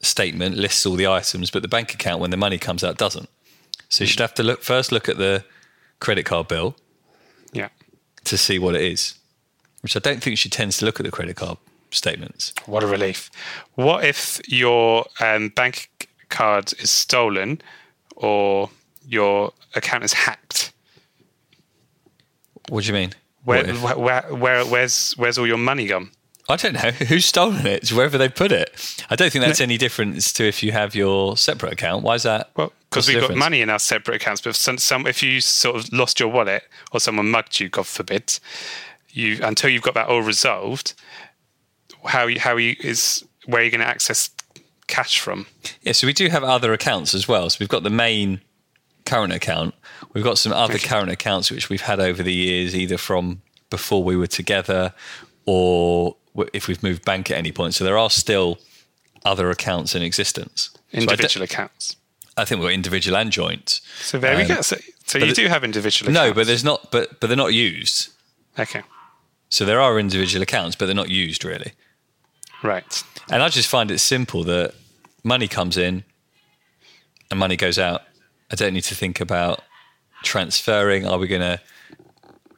statement 0.01 0.57
lists 0.57 0.85
all 0.87 0.95
the 0.97 1.07
items, 1.07 1.51
but 1.51 1.63
the 1.63 1.69
bank 1.69 1.95
account, 1.95 2.21
when 2.21 2.31
the 2.31 2.37
money 2.37 2.59
comes 2.59 2.83
out, 2.83 2.99
doesn't. 2.99 3.29
So 3.89 4.05
she'd 4.05 4.21
have 4.21 4.35
to 4.35 4.43
look 4.43 4.63
first 4.63 4.93
look 4.93 5.09
at 5.09 5.19
the 5.19 5.45
credit 5.99 6.25
card 6.25 6.49
bill 6.49 6.77
Yeah. 7.53 7.69
to 8.25 8.39
see 8.39 8.59
what 8.59 8.75
it 8.75 8.83
is, 8.83 9.15
which 9.83 9.97
I 9.97 9.99
don't 10.01 10.23
think 10.23 10.39
she 10.39 10.49
tends 10.49 10.79
to 10.79 10.85
look 10.85 11.01
at 11.01 11.05
the 11.05 11.13
credit 11.13 11.37
card 11.37 11.59
statements. 11.91 12.55
What 12.67 12.83
a 12.83 12.87
relief. 12.87 13.31
What 13.75 14.05
if 14.05 14.41
your 14.49 15.07
um, 15.21 15.49
bank 15.51 16.09
card 16.29 16.73
is 16.79 16.91
stolen 16.91 17.61
or 18.17 18.71
your 19.07 19.53
account 19.75 20.05
is 20.05 20.13
hacked? 20.13 20.73
What 22.69 22.85
do 22.85 22.89
you 22.89 22.95
mean? 22.95 23.13
Where, 23.45 23.67
where, 23.75 23.99
where, 23.99 24.23
where, 24.35 24.65
where's, 24.67 25.13
where's 25.15 25.37
all 25.39 25.47
your 25.47 25.57
money 25.59 25.87
gone? 25.89 26.11
I 26.51 26.57
don't 26.57 26.75
know 26.75 26.91
who's 27.07 27.27
stolen 27.27 27.67
it. 27.67 27.83
It's 27.83 27.93
wherever 27.93 28.19
they 28.19 28.29
put 28.29 28.53
it. 28.53 29.05
I 29.11 29.17
don't 29.17 29.33
think 29.33 29.45
that's 29.45 29.61
any 29.61 29.79
difference 29.79 30.33
to 30.35 30.45
if 30.45 30.63
you 30.63 30.73
have 30.73 30.95
your 30.95 31.37
separate 31.37 31.73
account. 31.73 32.03
Why 32.03 32.15
is 32.15 32.23
that? 32.25 32.51
Well, 32.57 32.73
because 32.91 33.09
we've 33.09 33.21
got 33.21 33.37
money 33.37 33.61
in 33.61 33.71
our 33.71 33.79
separate 33.79 34.17
accounts, 34.17 34.41
but 34.41 34.51
if, 34.51 34.57
some, 34.57 34.79
some, 34.79 35.07
if 35.07 35.23
you 35.23 35.41
sort 35.41 35.77
of 35.77 35.93
lost 35.93 36.19
your 36.19 36.29
wallet 36.29 36.65
or 36.93 37.01
someone 37.01 37.31
mugged 37.31 37.61
you, 37.61 37.69
God 37.69 37.87
forbid, 37.87 38.39
you 39.11 39.39
until 39.43 39.71
you've 39.71 39.83
got 39.83 39.95
that 39.95 40.09
all 40.09 40.23
resolved, 40.23 40.95
how 42.05 42.27
you, 42.27 42.41
how 42.41 42.57
you 42.57 42.75
is 42.81 43.25
where 43.47 43.63
are 43.63 43.65
you 43.65 43.71
going 43.71 43.81
to 43.81 43.87
access 43.87 44.31
cash 44.87 45.21
from? 45.21 45.47
Yeah, 45.83 45.93
so 45.93 46.07
we 46.07 46.13
do 46.13 46.29
have 46.29 46.43
other 46.45 46.73
accounts 46.73 47.15
as 47.15 47.29
well. 47.29 47.49
So 47.49 47.59
we've 47.61 47.69
got 47.69 47.85
the 47.85 47.91
main 47.91 48.41
current 49.07 49.33
account. 49.33 49.75
We've 50.13 50.25
got 50.25 50.39
some 50.39 50.53
other 50.53 50.75
Okay. 50.75 50.89
current 50.89 51.11
accounts 51.11 51.51
which 51.51 51.69
we've 51.69 51.83
had 51.83 52.01
over 52.01 52.23
the 52.23 52.35
years, 52.35 52.75
either 52.75 52.99
from 52.99 53.43
before 53.71 54.03
we 54.03 54.17
were 54.17 54.27
together 54.27 54.93
or 55.47 56.17
if 56.53 56.69
we've 56.69 56.83
moved 56.83 57.05
bank 57.05 57.31
at 57.31 57.37
any 57.37 57.53
point. 57.53 57.75
So 57.75 57.85
there 57.85 57.99
are 57.99 58.11
still 58.11 58.59
other 59.25 59.51
accounts 59.51 59.95
in 59.95 60.03
existence. 60.03 60.71
So 60.73 60.79
d- 60.93 61.03
Individual 61.03 61.45
accounts. 61.45 61.97
I, 62.37 62.45
think 62.45 62.61
we're 62.63 62.71
individual 62.71 63.17
and 63.17 63.31
joint. 63.31 63.81
So 64.01 64.19
there 64.19 64.37
we 64.37 64.43
Um, 64.43 64.49
go. 64.49 64.61
So, 64.63 64.77
so 65.07 65.19
you 65.19 65.35
do 65.35 65.49
have 65.49 65.63
individual 65.65 66.11
No, 66.13 66.21
accounts. 66.23 66.37
but 66.37 66.47
there's 66.47 66.65
not. 66.65 66.91
But 66.91 67.21
but 67.21 67.27
they're 67.27 67.37
not 67.37 67.53
used. 67.53 68.09
okay, 68.59 68.83
So 69.49 69.65
there 69.65 69.81
are 69.81 69.99
individual 69.99 70.43
accounts, 70.43 70.77
but 70.77 70.87
they're 70.87 70.95
not 70.95 71.11
used 71.11 71.45
really. 71.45 71.73
right. 72.63 73.03
And 73.33 73.43
I 73.43 73.49
just 73.49 73.69
find 73.69 73.91
it 73.91 73.99
simple 74.01 74.43
that 74.45 74.75
money 75.23 75.47
comes 75.49 75.77
in 75.77 76.05
and 77.31 77.39
money 77.39 77.57
goes 77.57 77.79
out. 77.79 78.03
I 78.51 78.55
don't 78.57 78.73
need 78.75 78.85
to 78.85 78.95
think 78.95 79.21
about 79.21 79.63
transferring. 80.25 81.07
Are 81.07 81.19
we 81.19 81.29
going 81.29 81.43
to, 81.43 81.61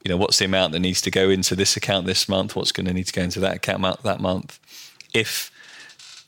you 0.04 0.08
know, 0.08 0.16
what's 0.16 0.38
the 0.38 0.44
amount 0.44 0.72
that 0.72 0.80
needs 0.80 1.00
to 1.02 1.10
go 1.10 1.30
into 1.30 1.54
this 1.54 1.76
account 1.76 2.06
this 2.06 2.28
month? 2.28 2.56
What's 2.56 2.72
going 2.72 2.86
to 2.86 2.92
need 2.92 3.06
to 3.06 3.12
go 3.12 3.22
into 3.22 3.40
that 3.40 3.56
account 3.56 4.02
that 4.02 4.20
month? 4.20 4.58
If 5.14 5.50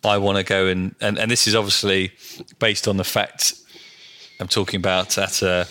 I 0.04 0.18
want 0.18 0.38
to 0.38 0.44
go 0.44 0.66
and, 0.66 0.94
and, 1.00 1.18
and 1.18 1.30
this 1.30 1.46
is 1.46 1.54
obviously 1.54 2.12
based 2.58 2.86
on 2.86 2.98
the 2.98 3.04
fact 3.04 3.54
I'm 4.40 4.48
talking 4.48 4.78
about 4.78 5.16
at 5.18 5.42
a, 5.42 5.66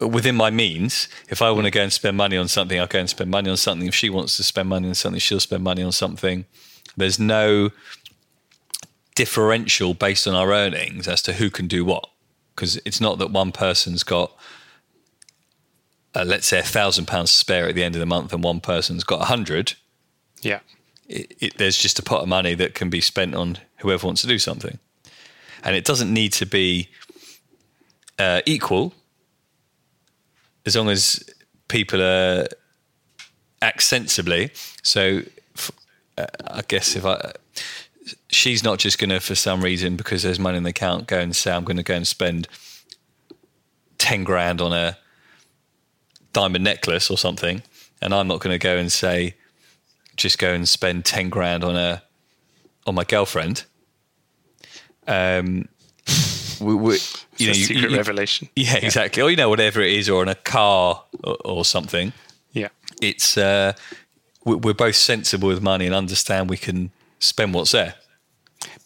within 0.00 0.34
my 0.34 0.50
means, 0.50 1.08
if 1.28 1.42
I 1.42 1.50
want 1.50 1.66
to 1.66 1.70
go 1.70 1.82
and 1.82 1.92
spend 1.92 2.16
money 2.16 2.36
on 2.36 2.48
something, 2.48 2.80
I'll 2.80 2.86
go 2.86 2.98
and 2.98 3.08
spend 3.08 3.30
money 3.30 3.50
on 3.50 3.56
something. 3.56 3.86
If 3.86 3.94
she 3.94 4.10
wants 4.10 4.36
to 4.36 4.42
spend 4.42 4.68
money 4.68 4.88
on 4.88 4.94
something, 4.94 5.20
she'll 5.20 5.40
spend 5.40 5.62
money 5.62 5.82
on 5.82 5.92
something. 5.92 6.46
There's 6.96 7.18
no 7.18 7.70
differential 9.14 9.94
based 9.94 10.26
on 10.26 10.34
our 10.34 10.52
earnings 10.52 11.06
as 11.06 11.22
to 11.22 11.34
who 11.34 11.50
can 11.50 11.66
do 11.66 11.84
what. 11.84 12.08
Because 12.54 12.80
it's 12.84 13.00
not 13.00 13.18
that 13.18 13.30
one 13.30 13.52
person's 13.52 14.02
got, 14.02 14.32
uh, 16.14 16.24
let's 16.24 16.46
say, 16.46 16.58
a 16.58 16.62
thousand 16.64 17.06
pounds 17.06 17.30
to 17.32 17.36
spare 17.38 17.68
at 17.68 17.74
the 17.74 17.84
end 17.84 17.94
of 17.94 18.00
the 18.00 18.06
month 18.06 18.32
and 18.32 18.42
one 18.42 18.60
person's 18.60 19.04
got 19.04 19.22
a 19.22 19.26
hundred. 19.26 19.74
Yeah, 20.42 20.60
It, 21.08 21.36
it, 21.40 21.58
there's 21.58 21.76
just 21.76 21.98
a 21.98 22.02
pot 22.02 22.22
of 22.22 22.28
money 22.28 22.54
that 22.54 22.74
can 22.74 22.90
be 22.90 23.00
spent 23.00 23.34
on 23.34 23.58
whoever 23.78 24.06
wants 24.06 24.22
to 24.22 24.26
do 24.26 24.38
something. 24.38 24.78
And 25.62 25.76
it 25.76 25.84
doesn't 25.84 26.12
need 26.12 26.32
to 26.34 26.46
be 26.46 26.88
uh, 28.18 28.40
equal 28.46 28.94
as 30.64 30.76
long 30.76 30.88
as 30.88 31.22
people 31.68 32.02
are 32.02 32.46
act 33.62 33.82
sensibly. 33.82 34.50
So 34.82 35.22
f- 35.56 35.70
uh, 36.16 36.26
I 36.46 36.62
guess 36.66 36.96
if 36.96 37.04
I, 37.04 37.32
she's 38.28 38.64
not 38.64 38.78
just 38.78 38.98
going 38.98 39.10
to, 39.10 39.20
for 39.20 39.34
some 39.34 39.62
reason, 39.62 39.96
because 39.96 40.22
there's 40.22 40.38
money 40.38 40.56
in 40.56 40.62
the 40.62 40.70
account, 40.70 41.06
go 41.06 41.18
and 41.18 41.34
say, 41.36 41.52
I'm 41.52 41.64
going 41.64 41.76
to 41.76 41.82
go 41.82 41.94
and 41.94 42.06
spend 42.06 42.48
10 43.98 44.24
grand 44.24 44.60
on 44.60 44.72
a 44.72 44.96
diamond 46.32 46.64
necklace 46.64 47.10
or 47.10 47.18
something. 47.18 47.62
And 48.02 48.14
I'm 48.14 48.28
not 48.28 48.40
going 48.40 48.54
to 48.54 48.58
go 48.58 48.76
and 48.76 48.90
say, 48.90 49.34
just 50.16 50.38
go 50.38 50.52
and 50.52 50.68
spend 50.68 51.04
10 51.04 51.28
grand 51.28 51.64
on 51.64 51.76
a, 51.76 52.02
on 52.86 52.94
my 52.94 53.04
girlfriend. 53.04 53.64
Um, 55.06 55.68
we, 56.60 56.74
we, 56.74 56.98
you 57.38 57.46
know, 57.46 57.52
a 57.52 57.54
you- 57.56 57.64
secret 57.64 57.90
you- 57.90 57.96
revelation. 57.96 58.48
yeah, 58.56 58.76
exactly. 58.76 59.22
Or 59.22 59.30
you 59.30 59.36
know, 59.36 59.48
whatever 59.48 59.80
it 59.80 59.92
is, 59.92 60.08
or 60.08 60.22
on 60.22 60.28
a 60.28 60.34
car 60.34 61.02
or, 61.24 61.36
or 61.44 61.64
something. 61.64 62.12
Yeah. 62.52 62.68
It's 63.00 63.36
uh, 63.36 63.72
we- 64.44 64.56
we're 64.56 64.74
both 64.74 64.96
sensible 64.96 65.48
with 65.48 65.62
money 65.62 65.86
and 65.86 65.94
understand 65.94 66.50
we 66.50 66.56
can 66.58 66.90
spend 67.18 67.54
what's 67.54 67.72
there. 67.72 67.94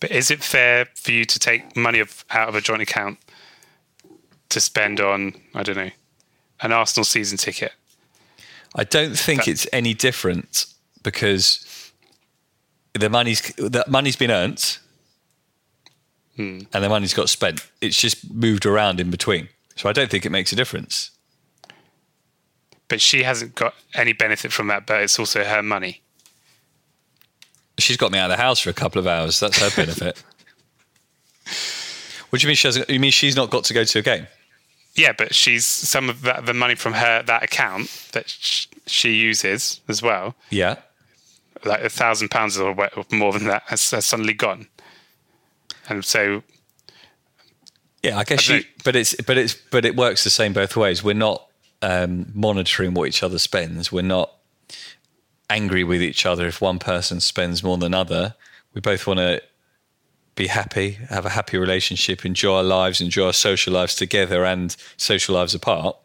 But 0.00 0.12
is 0.12 0.30
it 0.30 0.42
fair 0.42 0.86
for 0.94 1.10
you 1.12 1.24
to 1.24 1.38
take 1.38 1.76
money 1.76 1.98
of, 1.98 2.24
out 2.30 2.48
of 2.48 2.54
a 2.54 2.60
joint 2.60 2.82
account 2.82 3.18
to 4.50 4.60
spend 4.60 5.00
on, 5.00 5.34
I 5.54 5.62
don't 5.64 5.76
know, 5.76 5.90
an 6.64 6.72
Arsenal 6.72 7.04
season 7.04 7.38
ticket? 7.38 7.72
I 8.74 8.84
don't 8.84 9.16
think 9.16 9.44
That- 9.44 9.50
it's 9.50 9.66
any 9.72 9.94
different 9.94 10.66
because 11.02 11.92
the 12.94 13.10
money's 13.10 13.40
the 13.56 13.84
money's 13.88 14.16
been 14.16 14.30
earned 14.30 14.78
hmm. 16.36 16.60
and 16.72 16.84
the 16.84 16.88
money's 16.88 17.14
got 17.14 17.28
spent. 17.28 17.60
It's 17.80 18.00
just 18.00 18.32
moved 18.32 18.66
around 18.66 19.00
in 19.00 19.10
between. 19.10 19.48
So 19.76 19.88
I 19.88 19.92
don't 19.92 20.10
think 20.10 20.24
it 20.24 20.30
makes 20.30 20.52
a 20.52 20.56
difference. 20.56 21.10
But 22.88 23.00
she 23.00 23.22
hasn't 23.22 23.54
got 23.54 23.74
any 23.94 24.12
benefit 24.12 24.52
from 24.52 24.68
that, 24.68 24.86
but 24.86 25.02
it's 25.02 25.18
also 25.18 25.42
her 25.44 25.62
money. 25.62 26.02
She's 27.78 27.96
got 27.96 28.12
me 28.12 28.18
out 28.18 28.30
of 28.30 28.36
the 28.36 28.42
house 28.42 28.60
for 28.60 28.70
a 28.70 28.74
couple 28.74 29.00
of 29.00 29.06
hours. 29.06 29.40
That's 29.40 29.58
her 29.58 29.70
benefit. 29.74 30.22
what 32.30 32.40
do 32.40 32.44
you 32.44 32.48
mean 32.48 32.56
she 32.56 32.68
hasn't? 32.68 32.88
You 32.88 33.00
mean 33.00 33.10
she's 33.10 33.34
not 33.34 33.50
got 33.50 33.64
to 33.64 33.74
go 33.74 33.82
to 33.82 33.98
a 33.98 34.02
game? 34.02 34.28
Yeah, 34.96 35.12
but 35.12 35.34
she's 35.34 35.66
some 35.66 36.08
of 36.08 36.22
that, 36.22 36.46
the 36.46 36.54
money 36.54 36.74
from 36.76 36.92
her 36.94 37.22
that 37.22 37.42
account 37.42 38.08
that 38.12 38.28
sh- 38.28 38.66
she 38.86 39.14
uses 39.14 39.80
as 39.88 40.02
well, 40.02 40.36
Yeah. 40.50 40.76
like 41.64 41.82
a 41.82 41.88
thousand 41.90 42.28
pounds 42.30 42.56
or 42.58 42.74
more 43.10 43.32
than 43.32 43.44
that, 43.46 43.64
has, 43.66 43.90
has 43.90 44.06
suddenly 44.06 44.34
gone. 44.34 44.68
And 45.88 46.04
so, 46.04 46.42
Yeah, 48.02 48.18
I 48.18 48.24
guess 48.24 48.48
I 48.48 48.54
you, 48.54 48.60
don't- 48.62 48.84
but 48.84 48.96
it's 48.96 49.14
but 49.22 49.36
it's 49.38 49.54
but 49.54 49.84
it 49.84 49.96
works 49.96 50.24
the 50.24 50.30
same 50.30 50.52
both 50.52 50.76
ways. 50.76 51.02
We're 51.02 51.14
not 51.14 51.46
um, 51.82 52.30
monitoring 52.34 52.94
what 52.94 53.08
each 53.08 53.22
other 53.22 53.38
spends. 53.38 53.90
We're 53.90 54.02
not 54.02 54.30
angry 55.50 55.84
with 55.84 56.02
each 56.02 56.24
other 56.24 56.46
if 56.46 56.60
one 56.60 56.78
person 56.78 57.20
spends 57.20 57.62
more 57.62 57.76
than 57.78 57.86
another. 57.94 58.34
We 58.74 58.80
both 58.80 59.06
want 59.06 59.18
to 59.18 59.42
be 60.34 60.46
happy, 60.48 60.92
have 61.10 61.24
a 61.26 61.30
happy 61.30 61.56
relationship, 61.58 62.24
enjoy 62.26 62.56
our 62.56 62.62
lives, 62.62 63.00
enjoy 63.00 63.26
our 63.26 63.32
social 63.32 63.72
lives 63.72 63.94
together 63.94 64.44
and 64.44 64.74
social 64.96 65.34
lives 65.34 65.54
apart. 65.54 65.96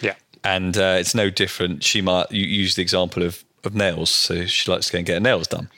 yeah, 0.00 0.14
And 0.44 0.76
uh, 0.76 0.96
it's 0.98 1.14
no 1.14 1.28
different. 1.30 1.84
She 1.84 2.00
might 2.00 2.30
use 2.32 2.74
the 2.74 2.82
example 2.82 3.22
of 3.22 3.44
of 3.64 3.74
nails, 3.74 4.10
so 4.10 4.46
she 4.46 4.70
likes 4.70 4.86
to 4.86 4.92
go 4.92 4.98
and 4.98 5.06
get 5.06 5.14
her 5.14 5.20
nails 5.20 5.48
done. 5.48 5.68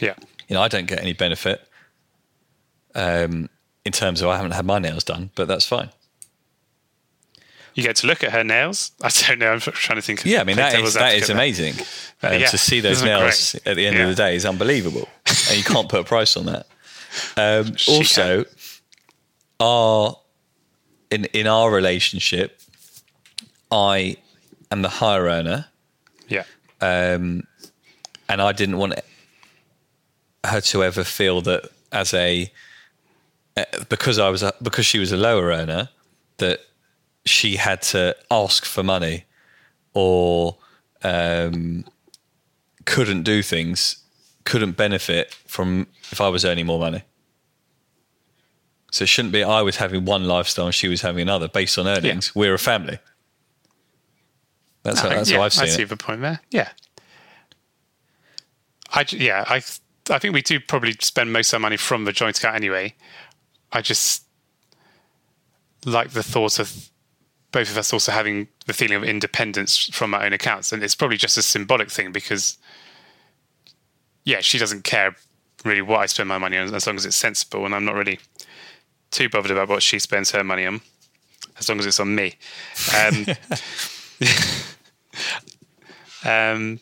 yeah, 0.00 0.14
You 0.48 0.54
know, 0.54 0.62
I 0.62 0.68
don't 0.68 0.86
get 0.86 1.00
any 1.00 1.12
benefit 1.12 1.60
um, 2.94 3.50
in 3.84 3.92
terms 3.92 4.22
of 4.22 4.28
I 4.28 4.36
haven't 4.36 4.52
had 4.52 4.64
my 4.64 4.78
nails 4.78 5.04
done, 5.04 5.30
but 5.34 5.46
that's 5.46 5.66
fine. 5.66 5.90
you 7.74 7.82
get 7.82 7.96
to 7.96 8.06
look 8.06 8.24
at 8.24 8.32
her 8.32 8.42
nails. 8.42 8.92
I 9.02 9.10
don't 9.26 9.38
know. 9.38 9.52
I'm 9.52 9.60
trying 9.60 9.96
to 9.98 10.02
think. 10.02 10.20
Of 10.20 10.26
Yeah, 10.26 10.40
I 10.40 10.44
mean 10.44 10.56
that 10.56 10.74
is 10.80 10.94
that 10.94 11.14
is 11.14 11.28
amazing. 11.28 11.74
Um, 12.22 12.40
yeah, 12.40 12.46
To 12.46 12.56
see 12.58 12.80
those 12.86 13.02
nails 13.02 13.52
great? 13.52 13.66
at 13.66 13.76
the 13.76 13.86
end 13.86 13.96
Yeah. 13.96 14.04
of 14.04 14.08
the 14.08 14.14
day 14.14 14.34
is 14.34 14.46
unbelievable, 14.46 15.08
and 15.50 15.58
you 15.58 15.64
can't 15.64 15.88
put 15.88 16.00
a 16.00 16.04
price 16.04 16.36
on 16.38 16.46
that. 16.46 16.66
Um, 17.36 17.76
also, 17.88 18.44
our 19.60 20.16
in 21.10 21.24
in 21.26 21.46
our 21.46 21.70
relationship, 21.70 22.60
I 23.70 24.16
am 24.70 24.82
the 24.82 24.88
higher 24.88 25.24
earner, 25.24 25.66
Yeah, 26.28 26.44
and 28.28 28.42
I 28.42 28.52
didn't 28.52 28.78
want 28.78 28.94
her 30.44 30.60
to 30.60 30.84
ever 30.84 31.04
feel 31.04 31.40
that 31.42 31.70
as 31.92 32.14
a 32.14 32.50
uh, 33.56 33.64
because 33.88 34.18
I 34.18 34.28
was 34.28 34.42
a, 34.42 34.52
because 34.62 34.86
she 34.86 34.98
was 34.98 35.12
a 35.12 35.16
lower 35.16 35.46
earner 35.46 35.88
that 36.38 36.60
she 37.24 37.56
had 37.56 37.82
to 37.82 38.14
ask 38.30 38.64
for 38.64 38.82
money 38.82 39.24
or 39.94 40.56
um, 41.02 41.84
couldn't 42.84 43.22
do 43.22 43.42
things, 43.42 44.04
couldn't 44.46 44.76
benefit 44.76 45.34
from 45.46 45.86
if 46.10 46.20
I 46.20 46.28
was 46.28 46.44
earning 46.44 46.64
more 46.64 46.78
money. 46.78 47.02
So 48.90 49.02
it 49.02 49.08
shouldn't 49.08 49.32
be 49.32 49.44
I 49.44 49.60
was 49.60 49.76
having 49.76 50.06
one 50.06 50.24
lifestyle 50.24 50.66
and 50.66 50.74
she 50.74 50.88
was 50.88 51.02
having 51.02 51.20
another 51.20 51.48
based 51.48 51.78
on 51.78 51.86
earnings. 51.86 52.34
We're 52.34 52.54
a 52.54 52.58
family. 52.58 52.98
That's 54.84 55.00
how, 55.00 55.08
that's 55.10 55.30
yeah, 55.30 55.38
how 55.38 55.42
I've 55.42 55.52
seen 55.52 55.64
I 55.64 55.68
see 55.68 55.82
it. 55.82 55.88
the 55.88 55.96
point 55.96 56.22
there. 56.22 56.40
Yeah, 56.50 56.70
I 58.92 59.04
yeah 59.10 59.44
I 59.46 59.56
I 60.08 60.18
think 60.18 60.32
we 60.32 60.42
do 60.42 60.60
probably 60.60 60.92
spend 61.00 61.32
most 61.32 61.52
of 61.52 61.54
our 61.54 61.60
money 61.60 61.76
from 61.76 62.04
the 62.04 62.12
joint 62.12 62.38
account 62.38 62.54
anyway. 62.54 62.94
I 63.72 63.82
just 63.82 64.24
like 65.84 66.10
the 66.10 66.22
thought 66.22 66.58
of 66.58 66.88
both 67.50 67.70
of 67.70 67.76
us 67.76 67.92
also 67.92 68.12
having 68.12 68.48
the 68.66 68.72
feeling 68.72 68.96
of 68.96 69.04
independence 69.04 69.88
from 69.92 70.14
our 70.14 70.24
own 70.24 70.32
accounts, 70.32 70.72
and 70.72 70.82
it's 70.82 70.94
probably 70.94 71.16
just 71.16 71.36
a 71.36 71.42
symbolic 71.42 71.90
thing 71.90 72.12
because 72.12 72.58
yeah, 74.26 74.40
she 74.40 74.58
doesn't 74.58 74.84
care 74.84 75.16
really 75.64 75.80
what 75.80 76.00
I 76.00 76.06
spend 76.06 76.28
my 76.28 76.36
money 76.36 76.58
on 76.58 76.74
as 76.74 76.86
long 76.86 76.96
as 76.96 77.06
it's 77.06 77.16
sensible, 77.16 77.64
and 77.64 77.74
I'm 77.74 77.86
not 77.86 77.94
really 77.94 78.18
too 79.10 79.30
bothered 79.30 79.52
about 79.52 79.68
what 79.68 79.82
she 79.82 79.98
spends 79.98 80.32
her 80.32 80.44
money 80.44 80.66
on 80.66 80.82
as 81.58 81.68
long 81.68 81.78
as 81.78 81.86
it's 81.86 81.98
on 82.00 82.14
me. 82.14 82.34
Um, 82.94 83.26
um, 86.24 86.80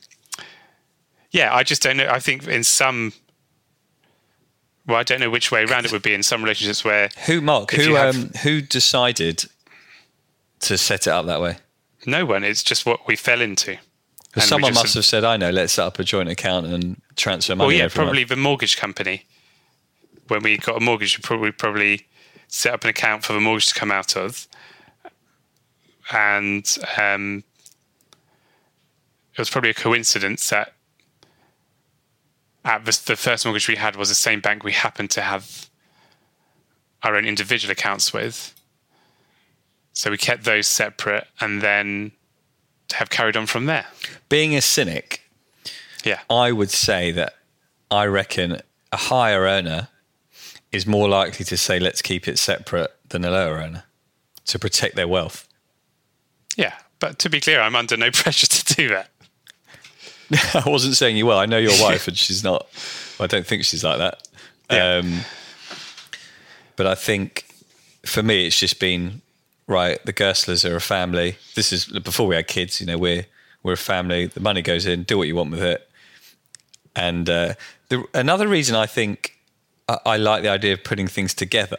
yeah, 1.31 1.55
I 1.55 1.63
just 1.63 1.83
don't 1.83 1.99
know. 1.99 2.09
I 2.09 2.19
think 2.19 2.49
in 2.49 2.65
some, 2.65 3.13
well, 4.87 4.97
I 4.97 5.03
don't 5.03 5.21
know 5.21 5.31
which 5.31 5.53
way 5.53 5.65
around 5.65 5.85
it 5.85 5.93
would 5.93 6.03
be 6.03 6.15
in 6.15 6.23
some 6.23 6.43
relationships 6.43 6.85
where 6.85 7.11
Who, 7.27 7.41
Mark? 7.41 7.71
Who, 7.73 7.95
have- 7.95 8.17
um, 8.17 8.31
who 8.43 8.61
decided 8.61 9.45
to 10.61 10.79
set 10.79 11.07
it 11.07 11.11
up 11.11 11.27
that 11.27 11.41
way? 11.41 11.59
no 12.07 12.27
one, 12.27 12.45
it's 12.45 12.63
just 12.63 12.85
what 12.85 13.07
we 13.07 13.17
fell 13.17 13.41
into. 13.41 13.79
Someone 14.37 14.75
must 14.75 14.95
have 14.95 15.05
said, 15.05 15.25
"I 15.25 15.37
know, 15.37 15.51
let's 15.51 15.75
set 15.75 15.87
up 15.87 15.99
a 15.99 16.05
joint 16.05 16.29
account 16.29 16.67
and 16.67 17.01
transfer 17.17 17.55
money." 17.55 17.67
Well, 17.67 17.77
yeah, 17.77 17.85
every 17.85 18.01
month." 18.01 18.09
probably 18.09 18.25
the 18.25 18.37
mortgage 18.37 18.77
company. 18.77 19.27
When 20.29 20.43
we 20.43 20.57
got 20.57 20.77
a 20.77 20.81
mortgage, 20.81 21.19
we 21.19 21.23
probably 21.23 21.53
probably 21.53 22.07
set 22.49 22.73
up 22.73 22.85
an 22.85 22.91
account 22.91 23.25
for 23.25 23.33
the 23.33 23.41
mortgage 23.41 23.69
to 23.69 23.75
come 23.75 23.91
out 23.91 24.17
of, 24.17 24.47
and 26.13 26.79
um, 26.99 27.45
it 29.33 29.39
was 29.39 29.51
probably 29.51 29.71
a 29.71 29.75
coincidence 29.75 30.49
that 30.51 30.75
at 32.65 32.85
the, 32.85 33.03
the 33.07 33.17
first 33.17 33.45
mortgage 33.45 33.69
we 33.69 33.77
had 33.77 33.97
was 33.97 34.09
the 34.09 34.15
same 34.15 34.41
bank 34.41 34.65
we 34.65 34.73
happened 34.73 35.11
to 35.11 35.21
have 35.21 35.69
our 37.03 37.17
own 37.17 37.27
individual 37.27 37.73
accounts 37.73 38.13
with. 38.13 38.55
So 39.93 40.11
we 40.11 40.17
kept 40.17 40.45
those 40.45 40.67
separate, 40.67 41.27
and 41.41 41.61
then 41.61 42.13
have 42.93 43.11
carried 43.11 43.37
on 43.37 43.47
from 43.47 43.67
there. 43.67 43.87
Being 44.29 44.55
a 44.55 44.61
cynic, 44.61 45.23
Yeah, 46.05 46.21
I 46.31 46.53
would 46.53 46.71
say 46.71 47.11
that 47.13 47.35
I 47.91 48.07
reckon 48.07 48.61
a 48.93 48.97
higher 48.97 49.43
earner 49.43 49.89
is 50.73 50.87
more 50.87 51.09
likely 51.09 51.45
to 51.47 51.57
say, 51.57 51.79
"Let's 51.79 52.03
keep 52.03 52.29
it 52.29 52.39
separate," 52.39 52.91
than 53.09 53.25
a 53.25 53.31
lower 53.31 53.55
earner 53.57 53.85
to 54.47 54.59
protect 54.59 54.97
their 54.97 55.09
wealth. 55.09 55.49
yeah. 56.57 56.75
But 57.01 57.19
to 57.19 57.29
be 57.29 57.41
clear, 57.41 57.61
I'm 57.61 57.77
under 57.77 57.97
no 57.99 58.11
pressure 58.13 58.47
to 58.47 58.75
do 58.75 58.89
that. 58.89 59.11
I 60.67 60.69
wasn't 60.69 60.97
saying 60.97 61.17
you 61.17 61.27
were. 61.27 61.35
I 61.35 61.45
know 61.47 61.59
your 61.59 61.73
wife, 61.83 62.09
and 62.09 62.17
she's 62.17 62.43
not. 62.43 62.67
I 63.21 63.27
don't 63.27 63.47
think 63.47 63.65
she's 63.65 63.85
like 63.85 63.99
that. 63.99 64.27
Yeah. 64.71 64.97
Um, 65.03 65.21
but 66.77 66.87
I 66.87 66.95
think 66.95 67.45
for 68.07 68.23
me, 68.23 68.47
it's 68.47 68.59
just 68.59 68.81
been 68.81 69.21
right. 69.67 70.03
The 70.07 70.13
Gerslers 70.15 70.69
are 70.69 70.77
a 70.77 70.81
family. 70.81 71.37
This 71.55 71.73
is 71.73 71.87
before 71.87 72.27
we 72.27 72.37
had 72.37 72.47
kids. 72.49 72.81
You 72.81 72.87
know, 72.87 72.97
we're 72.99 73.27
we're 73.63 73.75
a 73.75 73.77
family. 73.77 74.27
The 74.27 74.41
money 74.41 74.63
goes 74.63 74.87
in. 74.87 75.03
Do 75.03 75.19
what 75.19 75.29
you 75.29 75.37
want 75.37 75.51
with 75.51 75.63
it. 75.63 75.84
And 76.97 77.29
uh, 77.29 77.55
the, 77.89 78.05
another 78.15 78.49
reason 78.49 78.77
I 78.77 78.87
think 78.87 79.39
I, 79.89 79.99
I 80.07 80.17
like 80.17 80.43
the 80.43 80.51
idea 80.51 80.73
of 80.75 80.85
putting 80.85 81.09
things 81.09 81.35
together 81.35 81.79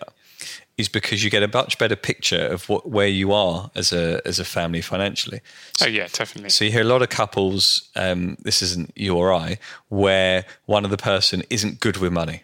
is 0.78 0.89
because 0.89 1.23
you 1.23 1.30
get 1.30 1.41
a 1.41 1.47
much 1.47 1.78
better 1.78 1.95
picture 1.95 2.47
of 2.47 2.67
what 2.67 2.89
where 2.89 3.08
you 3.08 3.32
are 3.32 3.71
as 3.75 3.93
a 3.93 4.21
as 4.25 4.39
a 4.39 4.45
family 4.45 4.82
financially. 4.82 5.41
Oh 5.82 5.88
yeah, 5.88 6.08
definitely. 6.12 6.49
So 6.49 6.65
you 6.65 6.71
hear 6.71 6.82
a 6.82 6.86
lot 6.86 7.01
of 7.01 7.10
couples. 7.10 7.89
Um, 7.95 8.38
this 8.41 8.62
isn't 8.62 8.91
you 8.95 9.15
or 9.15 9.34
I, 9.34 9.58
where 9.89 10.45
one 10.65 10.84
of 10.84 10.91
the 10.91 10.97
person 10.97 11.43
isn't 11.49 11.80
good 11.80 11.97
with 11.97 12.12
money, 12.12 12.43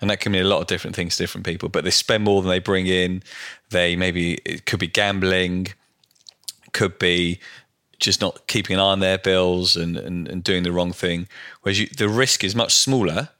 and 0.00 0.08
that 0.08 0.20
can 0.20 0.32
mean 0.32 0.42
a 0.42 0.48
lot 0.48 0.60
of 0.60 0.66
different 0.68 0.94
things 0.94 1.16
to 1.16 1.22
different 1.24 1.46
people. 1.46 1.68
But 1.68 1.84
they 1.84 1.90
spend 1.90 2.24
more 2.24 2.42
than 2.42 2.50
they 2.50 2.60
bring 2.60 2.86
in. 2.86 3.22
They 3.70 3.96
maybe 3.96 4.34
it 4.44 4.66
could 4.66 4.78
be 4.78 4.86
gambling, 4.86 5.68
could 6.72 6.98
be 6.98 7.40
just 8.04 8.20
not 8.20 8.46
keeping 8.46 8.74
an 8.74 8.80
eye 8.80 8.84
on 8.84 9.00
their 9.00 9.18
bills 9.18 9.76
and, 9.76 9.96
and, 9.96 10.28
and 10.28 10.44
doing 10.44 10.62
the 10.62 10.72
wrong 10.72 10.92
thing. 10.92 11.26
Whereas 11.62 11.80
you, 11.80 11.86
the 11.86 12.08
risk 12.08 12.44
is 12.44 12.54
much 12.54 12.74
smaller 12.74 13.30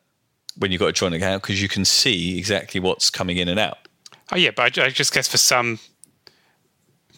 when 0.56 0.72
you've 0.72 0.80
got 0.80 0.88
a 0.88 0.92
joint 0.92 1.14
account 1.14 1.42
because 1.42 1.60
you 1.60 1.68
can 1.68 1.84
see 1.84 2.38
exactly 2.38 2.80
what's 2.80 3.10
coming 3.10 3.36
in 3.36 3.48
and 3.48 3.58
out. 3.58 3.78
Oh 4.32 4.36
yeah, 4.36 4.50
but 4.54 4.78
I, 4.78 4.86
I 4.86 4.88
just 4.90 5.12
guess 5.12 5.28
for 5.28 5.38
some 5.38 5.78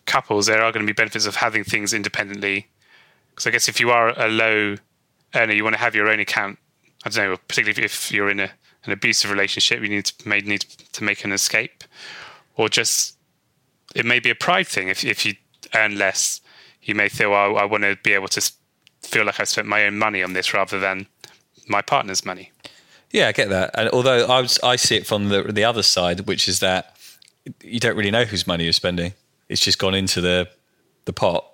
couples 0.06 0.46
there 0.46 0.62
are 0.62 0.72
going 0.72 0.84
to 0.84 0.92
be 0.92 0.94
benefits 0.94 1.26
of 1.26 1.36
having 1.36 1.64
things 1.64 1.92
independently. 1.92 2.68
Because 3.30 3.46
I 3.46 3.50
guess 3.50 3.68
if 3.68 3.80
you 3.80 3.90
are 3.90 4.18
a 4.18 4.28
low 4.28 4.76
earner, 5.34 5.52
you 5.52 5.62
want 5.62 5.74
to 5.74 5.80
have 5.80 5.94
your 5.94 6.08
own 6.08 6.20
account. 6.20 6.58
I 7.04 7.10
don't 7.10 7.30
know, 7.30 7.36
particularly 7.48 7.84
if 7.84 8.10
you're 8.10 8.30
in 8.30 8.40
a, 8.40 8.50
an 8.84 8.92
abusive 8.92 9.30
relationship, 9.30 9.82
you 9.82 9.88
need 9.88 10.06
to 10.06 10.28
may 10.28 10.40
need 10.40 10.62
to 10.92 11.04
make 11.04 11.24
an 11.24 11.32
escape, 11.32 11.84
or 12.56 12.68
just 12.68 13.16
it 13.94 14.06
may 14.06 14.18
be 14.18 14.30
a 14.30 14.34
pride 14.34 14.66
thing. 14.66 14.88
If 14.88 15.04
if 15.04 15.26
you 15.26 15.34
earn 15.74 15.98
less, 15.98 16.40
you 16.86 16.94
may 16.94 17.08
feel, 17.08 17.32
oh, 17.32 17.54
I 17.56 17.64
want 17.64 17.82
to 17.84 17.96
be 18.02 18.12
able 18.12 18.28
to 18.28 18.52
feel 19.02 19.24
like 19.24 19.40
I've 19.40 19.48
spent 19.48 19.66
my 19.66 19.84
own 19.84 19.98
money 19.98 20.22
on 20.22 20.32
this 20.32 20.54
rather 20.54 20.78
than 20.78 21.06
my 21.68 21.82
partner's 21.82 22.24
money. 22.24 22.52
Yeah, 23.10 23.28
I 23.28 23.32
get 23.32 23.48
that. 23.50 23.70
And 23.74 23.88
although 23.90 24.26
I, 24.26 24.40
was, 24.40 24.58
I 24.62 24.76
see 24.76 24.96
it 24.96 25.06
from 25.06 25.28
the 25.28 25.42
the 25.42 25.64
other 25.64 25.82
side, 25.82 26.20
which 26.20 26.48
is 26.48 26.60
that 26.60 26.96
you 27.62 27.80
don't 27.80 27.96
really 27.96 28.10
know 28.10 28.24
whose 28.24 28.46
money 28.46 28.64
you're 28.64 28.72
spending. 28.72 29.14
It's 29.48 29.60
just 29.60 29.78
gone 29.78 29.94
into 29.94 30.20
the 30.20 30.48
the 31.04 31.12
pot, 31.12 31.44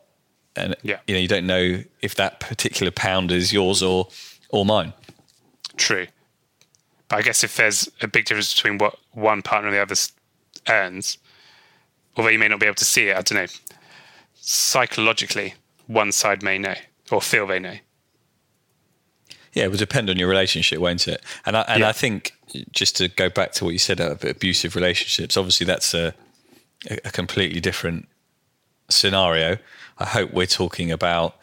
and 0.57 0.75
yeah. 0.83 0.99
you 1.07 1.15
know 1.15 1.21
you 1.21 1.29
don't 1.29 1.47
know 1.47 1.83
if 2.01 2.15
that 2.15 2.41
particular 2.41 2.91
pound 2.91 3.31
is 3.31 3.53
yours 3.53 3.83
or 3.83 4.09
or 4.49 4.65
mine. 4.65 4.95
True, 5.77 6.07
but 7.09 7.17
I 7.19 7.23
guess 7.23 7.45
if 7.45 7.57
there's 7.57 7.91
a 8.01 8.09
big 8.09 8.25
difference 8.25 8.55
between 8.55 8.79
what 8.79 8.99
one 9.13 9.43
partner 9.43 9.69
and 9.69 9.77
the 9.77 9.83
other 9.83 9.95
earns, 10.69 11.19
although 12.17 12.31
you 12.31 12.39
may 12.39 12.49
not 12.49 12.61
be 12.61 12.67
able 12.67 12.77
to 12.77 12.85
see 12.85 13.09
it, 13.09 13.17
I 13.17 13.21
don't 13.21 13.35
know. 13.45 13.47
Psychologically, 14.45 15.55
one 15.87 16.11
side 16.11 16.43
may 16.43 16.59
know 16.59 16.75
or 17.13 17.23
feel 17.23 17.47
they 17.47 17.61
know. 17.61 17.77
Yeah, 19.53 19.65
it 19.65 19.71
will 19.71 19.79
depend 19.79 20.11
on 20.11 20.17
your 20.17 20.29
relationship, 20.29 20.81
won't 20.81 21.07
it? 21.07 21.23
And 21.47 21.57
I, 21.57 21.61
and 21.69 21.81
yeah. 21.83 21.89
I 21.89 21.93
think 21.93 22.33
just 22.73 22.97
to 22.97 23.07
go 23.07 23.29
back 23.29 23.53
to 23.53 23.65
what 23.65 23.71
you 23.71 23.79
said 23.79 24.01
about 24.01 24.25
abusive 24.25 24.75
relationships, 24.75 25.37
obviously 25.37 25.65
that's 25.65 25.95
a 25.95 26.13
a 27.05 27.13
completely 27.13 27.61
different 27.61 28.09
scenario. 28.89 29.59
I 29.99 30.07
hope 30.07 30.33
we're 30.33 30.47
talking 30.47 30.91
about. 30.91 31.37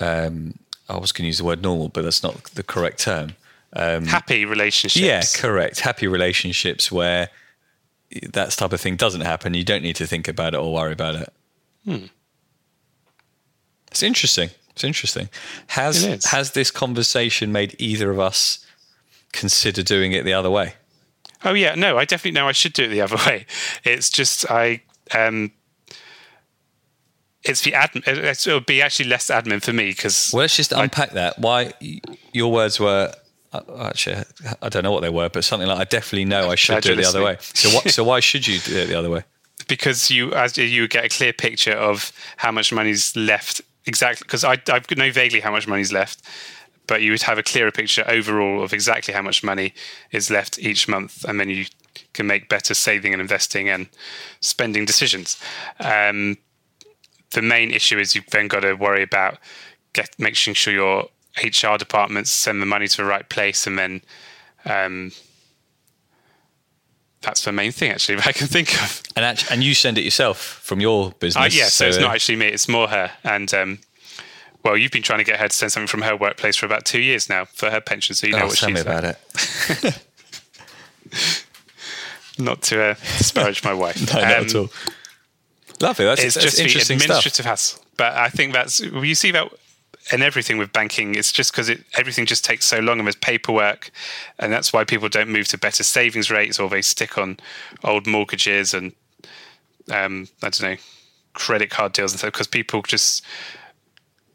Um, 0.00 0.58
I 0.88 0.98
was 0.98 1.12
going 1.12 1.22
to 1.22 1.28
use 1.28 1.38
the 1.38 1.44
word 1.44 1.62
normal, 1.62 1.88
but 1.88 2.02
that's 2.02 2.24
not 2.24 2.42
the 2.54 2.64
correct 2.64 2.98
term. 2.98 3.36
Um, 3.74 4.06
happy 4.06 4.44
relationships. 4.44 5.00
Yeah, 5.00 5.22
correct. 5.40 5.78
Happy 5.80 6.08
relationships 6.08 6.90
where 6.90 7.28
that 8.32 8.50
type 8.50 8.72
of 8.72 8.80
thing 8.80 8.96
doesn't 8.96 9.20
happen. 9.20 9.54
You 9.54 9.62
don't 9.62 9.82
need 9.82 9.96
to 9.96 10.06
think 10.06 10.26
about 10.26 10.54
it 10.54 10.56
or 10.56 10.72
worry 10.72 10.92
about 10.92 11.14
it. 11.14 11.32
Hmm. 11.84 12.06
It's 13.90 14.02
interesting. 14.02 14.50
It's 14.70 14.84
interesting. 14.84 15.28
Has 15.68 16.04
it 16.04 16.24
has 16.24 16.52
this 16.52 16.70
conversation 16.70 17.52
made 17.52 17.76
either 17.78 18.10
of 18.10 18.18
us 18.18 18.64
consider 19.32 19.82
doing 19.82 20.12
it 20.12 20.24
the 20.24 20.32
other 20.32 20.50
way? 20.50 20.74
Oh 21.44 21.52
yeah, 21.52 21.74
no, 21.74 21.98
I 21.98 22.04
definitely 22.04 22.38
know 22.38 22.48
I 22.48 22.52
should 22.52 22.72
do 22.72 22.84
it 22.84 22.88
the 22.88 23.00
other 23.02 23.16
way. 23.26 23.46
It's 23.84 24.08
just 24.08 24.50
I 24.50 24.82
um 25.14 25.52
it's 27.44 27.62
the 27.62 27.72
admin. 27.72 28.06
It 28.06 28.52
would 28.52 28.66
be 28.66 28.80
actually 28.80 29.08
less 29.08 29.28
admin 29.28 29.62
for 29.62 29.72
me 29.72 29.90
because. 29.90 30.30
Well, 30.32 30.42
let's 30.42 30.56
just 30.56 30.72
unpack 30.72 31.10
I, 31.10 31.14
that. 31.14 31.38
Why 31.38 31.72
your 32.32 32.52
words 32.52 32.78
were 32.78 33.12
uh, 33.52 33.60
actually 33.80 34.24
I 34.62 34.68
don't 34.68 34.84
know 34.84 34.92
what 34.92 35.02
they 35.02 35.10
were, 35.10 35.28
but 35.28 35.44
something 35.44 35.68
like 35.68 35.78
I 35.78 35.84
definitely 35.84 36.24
know 36.24 36.50
I 36.50 36.54
should 36.56 36.82
do 36.82 36.92
it 36.92 36.96
the 36.96 37.08
other 37.08 37.22
way. 37.22 37.36
So 37.40 37.68
what? 37.70 37.90
so 37.90 38.04
why 38.04 38.20
should 38.20 38.46
you 38.46 38.58
do 38.60 38.76
it 38.76 38.86
the 38.86 38.98
other 38.98 39.10
way? 39.10 39.24
Because 39.72 40.10
you 40.10 40.34
as 40.34 40.58
you 40.58 40.86
get 40.86 41.02
a 41.02 41.08
clear 41.08 41.32
picture 41.32 41.72
of 41.72 42.12
how 42.36 42.52
much 42.52 42.74
money's 42.74 43.16
left 43.16 43.62
exactly. 43.86 44.22
Because 44.26 44.44
I 44.44 44.58
I 44.68 44.82
know 44.94 45.10
vaguely 45.10 45.40
how 45.40 45.50
much 45.50 45.66
money's 45.66 45.90
left, 45.90 46.20
but 46.86 47.00
you 47.00 47.10
would 47.12 47.22
have 47.22 47.38
a 47.38 47.42
clearer 47.42 47.70
picture 47.70 48.04
overall 48.06 48.62
of 48.62 48.74
exactly 48.74 49.14
how 49.14 49.22
much 49.22 49.42
money 49.42 49.72
is 50.10 50.30
left 50.30 50.58
each 50.58 50.88
month, 50.88 51.24
and 51.24 51.40
then 51.40 51.48
you 51.48 51.64
can 52.12 52.26
make 52.26 52.50
better 52.50 52.74
saving 52.74 53.14
and 53.14 53.22
investing 53.22 53.70
and 53.70 53.88
spending 54.42 54.84
decisions. 54.84 55.40
Um, 55.80 56.36
the 57.30 57.40
main 57.40 57.70
issue 57.70 57.98
is 57.98 58.14
you've 58.14 58.26
then 58.26 58.48
got 58.48 58.60
to 58.60 58.74
worry 58.74 59.02
about 59.02 59.38
get 59.94 60.10
making 60.18 60.52
sure 60.52 60.74
your 60.74 61.08
HR 61.42 61.78
departments 61.78 62.30
send 62.30 62.60
the 62.60 62.66
money 62.66 62.88
to 62.88 62.96
the 62.98 63.06
right 63.06 63.26
place, 63.30 63.66
and 63.66 63.78
then 63.78 64.02
um, 64.66 65.12
that's 67.22 67.44
the 67.44 67.52
main 67.52 67.72
thing 67.72 67.90
actually 67.90 68.18
I 68.26 68.32
can 68.32 68.46
think 68.46 68.74
of. 68.82 69.02
And 69.16 69.24
actually, 69.24 69.54
and 69.54 69.64
you 69.64 69.74
send 69.74 69.98
it 69.98 70.04
yourself 70.04 70.38
from 70.38 70.80
your 70.80 71.12
business. 71.12 71.54
Uh, 71.54 71.56
yeah, 71.56 71.64
so, 71.64 71.84
so 71.84 71.88
it's 71.88 71.98
not 71.98 72.14
actually 72.14 72.36
me; 72.36 72.46
it's 72.46 72.68
more 72.68 72.88
her. 72.88 73.10
And 73.24 73.52
um, 73.54 73.78
well, 74.64 74.76
you've 74.76 74.92
been 74.92 75.02
trying 75.02 75.18
to 75.18 75.24
get 75.24 75.40
her 75.40 75.48
to 75.48 75.56
send 75.56 75.72
something 75.72 75.88
from 75.88 76.02
her 76.02 76.16
workplace 76.16 76.56
for 76.56 76.66
about 76.66 76.84
two 76.84 77.00
years 77.00 77.28
now 77.28 77.44
for 77.46 77.70
her 77.70 77.80
pension, 77.80 78.14
so 78.14 78.26
you 78.26 78.34
know 78.34 78.40
oh, 78.40 78.46
what 78.46 78.56
tell 78.56 78.68
she's 78.68 78.74
me 78.74 78.80
about 78.80 79.04
it. 79.04 79.18
not 82.38 82.62
to 82.62 82.82
uh, 82.82 82.94
disparage 83.18 83.64
my 83.64 83.74
wife. 83.74 84.00
no, 84.14 84.20
um, 84.20 84.28
not 84.28 84.32
at 84.32 84.54
um, 84.54 84.60
all. 84.62 84.70
Lovely. 85.80 86.04
That's, 86.04 86.22
it's 86.22 86.34
that's 86.34 86.46
just 86.46 86.60
interesting 86.60 86.96
administrative 86.96 87.34
stuff. 87.34 87.46
hassle. 87.46 87.84
But 87.96 88.14
I 88.14 88.28
think 88.28 88.52
that's 88.52 88.80
you 88.80 89.14
see 89.14 89.32
that 89.32 89.52
and 90.10 90.22
everything 90.22 90.58
with 90.58 90.72
banking. 90.72 91.14
It's 91.14 91.32
just 91.32 91.52
because 91.52 91.68
it 91.68 91.84
everything 91.96 92.26
just 92.26 92.44
takes 92.44 92.66
so 92.66 92.78
long 92.80 92.98
and 92.98 93.06
there's 93.06 93.16
paperwork, 93.16 93.90
and 94.38 94.52
that's 94.52 94.72
why 94.72 94.84
people 94.84 95.08
don't 95.08 95.28
move 95.28 95.48
to 95.48 95.58
better 95.58 95.82
savings 95.82 96.30
rates 96.30 96.58
or 96.58 96.68
they 96.68 96.82
stick 96.82 97.18
on 97.18 97.38
old 97.84 98.06
mortgages 98.06 98.74
and 98.74 98.92
um, 99.90 100.28
I 100.42 100.50
don't 100.50 100.62
know 100.62 100.76
credit 101.34 101.70
card 101.70 101.92
deals 101.92 102.12
and 102.12 102.18
stuff 102.18 102.32
because 102.32 102.46
people 102.46 102.82
just 102.82 103.24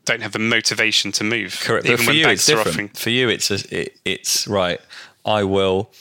don't 0.05 0.21
have 0.21 0.31
the 0.31 0.39
motivation 0.39 1.11
to 1.13 1.23
move. 1.23 1.59
Correct. 1.61 1.85
Even 1.85 1.97
but 1.97 2.05
for 2.05 2.11
you, 2.13 2.27
it's 2.27 2.45
different. 2.45 2.69
Offering. 2.69 2.87
For 2.89 3.09
you, 3.09 3.29
it's 3.29 3.51
a, 3.51 3.81
it, 3.81 3.99
it's 4.05 4.47
right. 4.47 4.79
I 5.25 5.43
will 5.43 5.91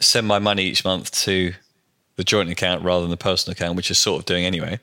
send 0.00 0.26
my 0.26 0.38
money 0.38 0.64
each 0.64 0.84
month 0.84 1.10
to 1.22 1.54
the 2.16 2.24
joint 2.24 2.50
account 2.50 2.84
rather 2.84 3.02
than 3.02 3.10
the 3.10 3.16
personal 3.16 3.52
account, 3.52 3.76
which 3.76 3.90
is 3.90 3.98
sort 3.98 4.20
of 4.20 4.26
doing 4.26 4.44
anyway. 4.44 4.78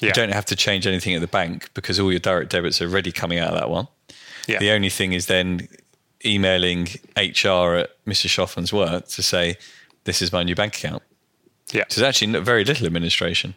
Yeah. 0.00 0.08
You 0.08 0.12
don't 0.14 0.32
have 0.32 0.46
to 0.46 0.56
change 0.56 0.86
anything 0.86 1.14
at 1.14 1.20
the 1.20 1.26
bank 1.26 1.70
because 1.74 2.00
all 2.00 2.10
your 2.10 2.20
direct 2.20 2.50
debits 2.50 2.80
are 2.80 2.86
already 2.86 3.12
coming 3.12 3.38
out 3.38 3.52
of 3.52 3.58
that 3.58 3.70
one. 3.70 3.86
Yeah. 4.48 4.58
The 4.58 4.70
only 4.70 4.88
thing 4.88 5.12
is 5.12 5.26
then 5.26 5.68
emailing 6.24 6.88
HR 7.16 7.76
at 7.76 8.04
Mr. 8.06 8.26
Schoffman's 8.26 8.72
work 8.72 9.08
to 9.08 9.22
say, 9.22 9.56
this 10.04 10.22
is 10.22 10.32
my 10.32 10.42
new 10.42 10.54
bank 10.54 10.76
account. 10.76 11.02
Yeah. 11.72 11.84
So 11.88 12.00
there's 12.00 12.08
actually 12.08 12.40
very 12.40 12.64
little 12.64 12.86
administration. 12.86 13.54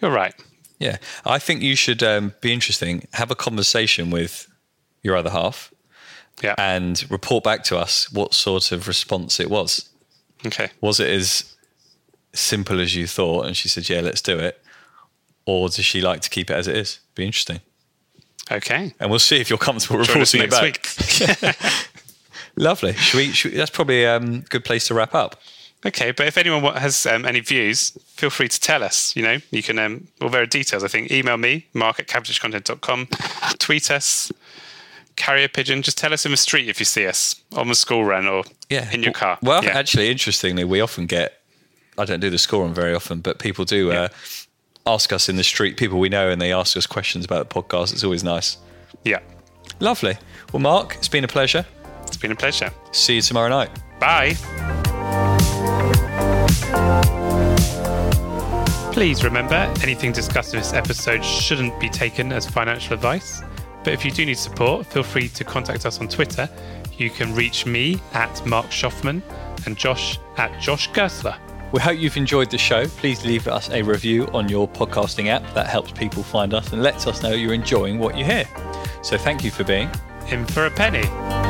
You're 0.00 0.10
right. 0.10 0.34
Yeah. 0.78 0.96
I 1.24 1.38
think 1.38 1.62
you 1.62 1.74
should 1.74 2.02
um, 2.02 2.34
be 2.40 2.52
interesting, 2.52 3.06
have 3.12 3.30
a 3.30 3.34
conversation 3.34 4.10
with 4.10 4.48
your 5.02 5.16
other 5.16 5.30
half 5.30 5.72
yeah. 6.42 6.54
and 6.58 7.10
report 7.10 7.44
back 7.44 7.64
to 7.64 7.78
us 7.78 8.10
what 8.12 8.34
sort 8.34 8.72
of 8.72 8.88
response 8.88 9.40
it 9.40 9.50
was. 9.50 9.88
Okay. 10.46 10.70
Was 10.80 11.00
it 11.00 11.10
as 11.10 11.54
simple 12.32 12.80
as 12.80 12.94
you 12.94 13.06
thought? 13.06 13.46
And 13.46 13.56
she 13.56 13.68
said, 13.68 13.88
yeah, 13.88 14.00
let's 14.00 14.20
do 14.20 14.38
it. 14.38 14.62
Or 15.46 15.68
does 15.68 15.84
she 15.84 16.00
like 16.00 16.20
to 16.22 16.30
keep 16.30 16.50
it 16.50 16.54
as 16.54 16.68
it 16.68 16.76
is? 16.76 17.00
Be 17.14 17.24
interesting. 17.24 17.60
Okay. 18.50 18.94
And 18.98 19.10
we'll 19.10 19.18
see 19.18 19.40
if 19.40 19.48
you're 19.48 19.58
comfortable 19.58 19.98
reporting 19.98 20.42
it 20.42 20.50
back. 20.50 20.86
Lovely. 22.56 22.92
Should 22.94 23.16
we, 23.16 23.32
should 23.32 23.52
we, 23.52 23.56
that's 23.56 23.70
probably 23.70 24.04
a 24.04 24.16
um, 24.16 24.40
good 24.42 24.64
place 24.64 24.86
to 24.88 24.94
wrap 24.94 25.14
up. 25.14 25.40
Okay, 25.84 26.10
but 26.10 26.26
if 26.26 26.36
anyone 26.36 26.62
has 26.76 27.06
um, 27.06 27.24
any 27.24 27.40
views, 27.40 27.96
feel 28.04 28.28
free 28.28 28.48
to 28.48 28.60
tell 28.60 28.82
us. 28.82 29.16
You 29.16 29.22
know, 29.22 29.38
you 29.50 29.62
can, 29.62 29.78
um, 29.78 30.08
well, 30.20 30.28
there 30.28 30.42
are 30.42 30.46
details, 30.46 30.84
I 30.84 30.88
think. 30.88 31.10
Email 31.10 31.38
me, 31.38 31.68
mark 31.72 31.98
at 31.98 32.06
cavendishcontent.com, 32.06 33.08
tweet 33.58 33.90
us, 33.90 34.30
carrier 35.16 35.48
pigeon. 35.48 35.80
Just 35.80 35.96
tell 35.96 36.12
us 36.12 36.26
in 36.26 36.32
the 36.32 36.36
street 36.36 36.68
if 36.68 36.80
you 36.80 36.84
see 36.84 37.06
us 37.06 37.34
on 37.56 37.68
the 37.68 37.74
school 37.74 38.04
run 38.04 38.26
or 38.26 38.44
yeah. 38.68 38.90
in 38.92 39.02
your 39.02 39.14
car. 39.14 39.38
Well, 39.42 39.64
yeah. 39.64 39.70
actually, 39.70 40.10
interestingly, 40.10 40.64
we 40.64 40.82
often 40.82 41.06
get, 41.06 41.39
I 41.98 42.04
don't 42.04 42.20
do 42.20 42.30
the 42.30 42.38
scoring 42.38 42.74
very 42.74 42.94
often, 42.94 43.20
but 43.20 43.38
people 43.38 43.64
do 43.64 43.88
yeah. 43.88 44.02
uh, 44.02 44.08
ask 44.86 45.12
us 45.12 45.28
in 45.28 45.36
the 45.36 45.44
street, 45.44 45.76
people 45.76 45.98
we 45.98 46.08
know, 46.08 46.30
and 46.30 46.40
they 46.40 46.52
ask 46.52 46.76
us 46.76 46.86
questions 46.86 47.24
about 47.24 47.48
the 47.48 47.62
podcast. 47.62 47.92
It's 47.92 48.04
always 48.04 48.24
nice. 48.24 48.56
Yeah. 49.04 49.20
Lovely. 49.80 50.16
Well, 50.52 50.60
Mark, 50.60 50.94
it's 50.96 51.08
been 51.08 51.24
a 51.24 51.28
pleasure. 51.28 51.64
It's 52.06 52.16
been 52.16 52.32
a 52.32 52.36
pleasure. 52.36 52.70
See 52.92 53.16
you 53.16 53.22
tomorrow 53.22 53.48
night. 53.48 53.70
Bye. 53.98 54.34
Please 58.92 59.22
remember, 59.22 59.72
anything 59.82 60.12
discussed 60.12 60.52
in 60.52 60.60
this 60.60 60.72
episode 60.72 61.24
shouldn't 61.24 61.78
be 61.80 61.88
taken 61.88 62.32
as 62.32 62.46
financial 62.46 62.94
advice. 62.94 63.42
But 63.84 63.94
if 63.94 64.04
you 64.04 64.10
do 64.10 64.26
need 64.26 64.36
support, 64.36 64.86
feel 64.86 65.02
free 65.02 65.28
to 65.28 65.44
contact 65.44 65.86
us 65.86 66.00
on 66.00 66.08
Twitter. 66.08 66.48
You 66.98 67.08
can 67.08 67.34
reach 67.34 67.64
me 67.64 68.00
at 68.12 68.44
Mark 68.44 68.66
Schoffman 68.66 69.22
and 69.64 69.76
Josh 69.76 70.18
at 70.36 70.60
Josh 70.60 70.90
Gersler. 70.90 71.38
We 71.72 71.80
hope 71.80 71.98
you've 71.98 72.16
enjoyed 72.16 72.50
the 72.50 72.58
show. 72.58 72.86
Please 72.86 73.24
leave 73.24 73.46
us 73.46 73.70
a 73.70 73.82
review 73.82 74.26
on 74.34 74.48
your 74.48 74.68
podcasting 74.68 75.28
app. 75.28 75.42
That 75.54 75.68
helps 75.68 75.92
people 75.92 76.22
find 76.22 76.52
us 76.52 76.72
and 76.72 76.82
lets 76.82 77.06
us 77.06 77.22
know 77.22 77.32
you're 77.32 77.54
enjoying 77.54 77.98
what 77.98 78.18
you 78.18 78.24
hear. 78.24 78.44
So 79.02 79.16
thank 79.16 79.44
you 79.44 79.50
for 79.50 79.62
being 79.62 79.88
in 80.28 80.46
for 80.46 80.66
a 80.66 80.70
penny. 80.70 81.49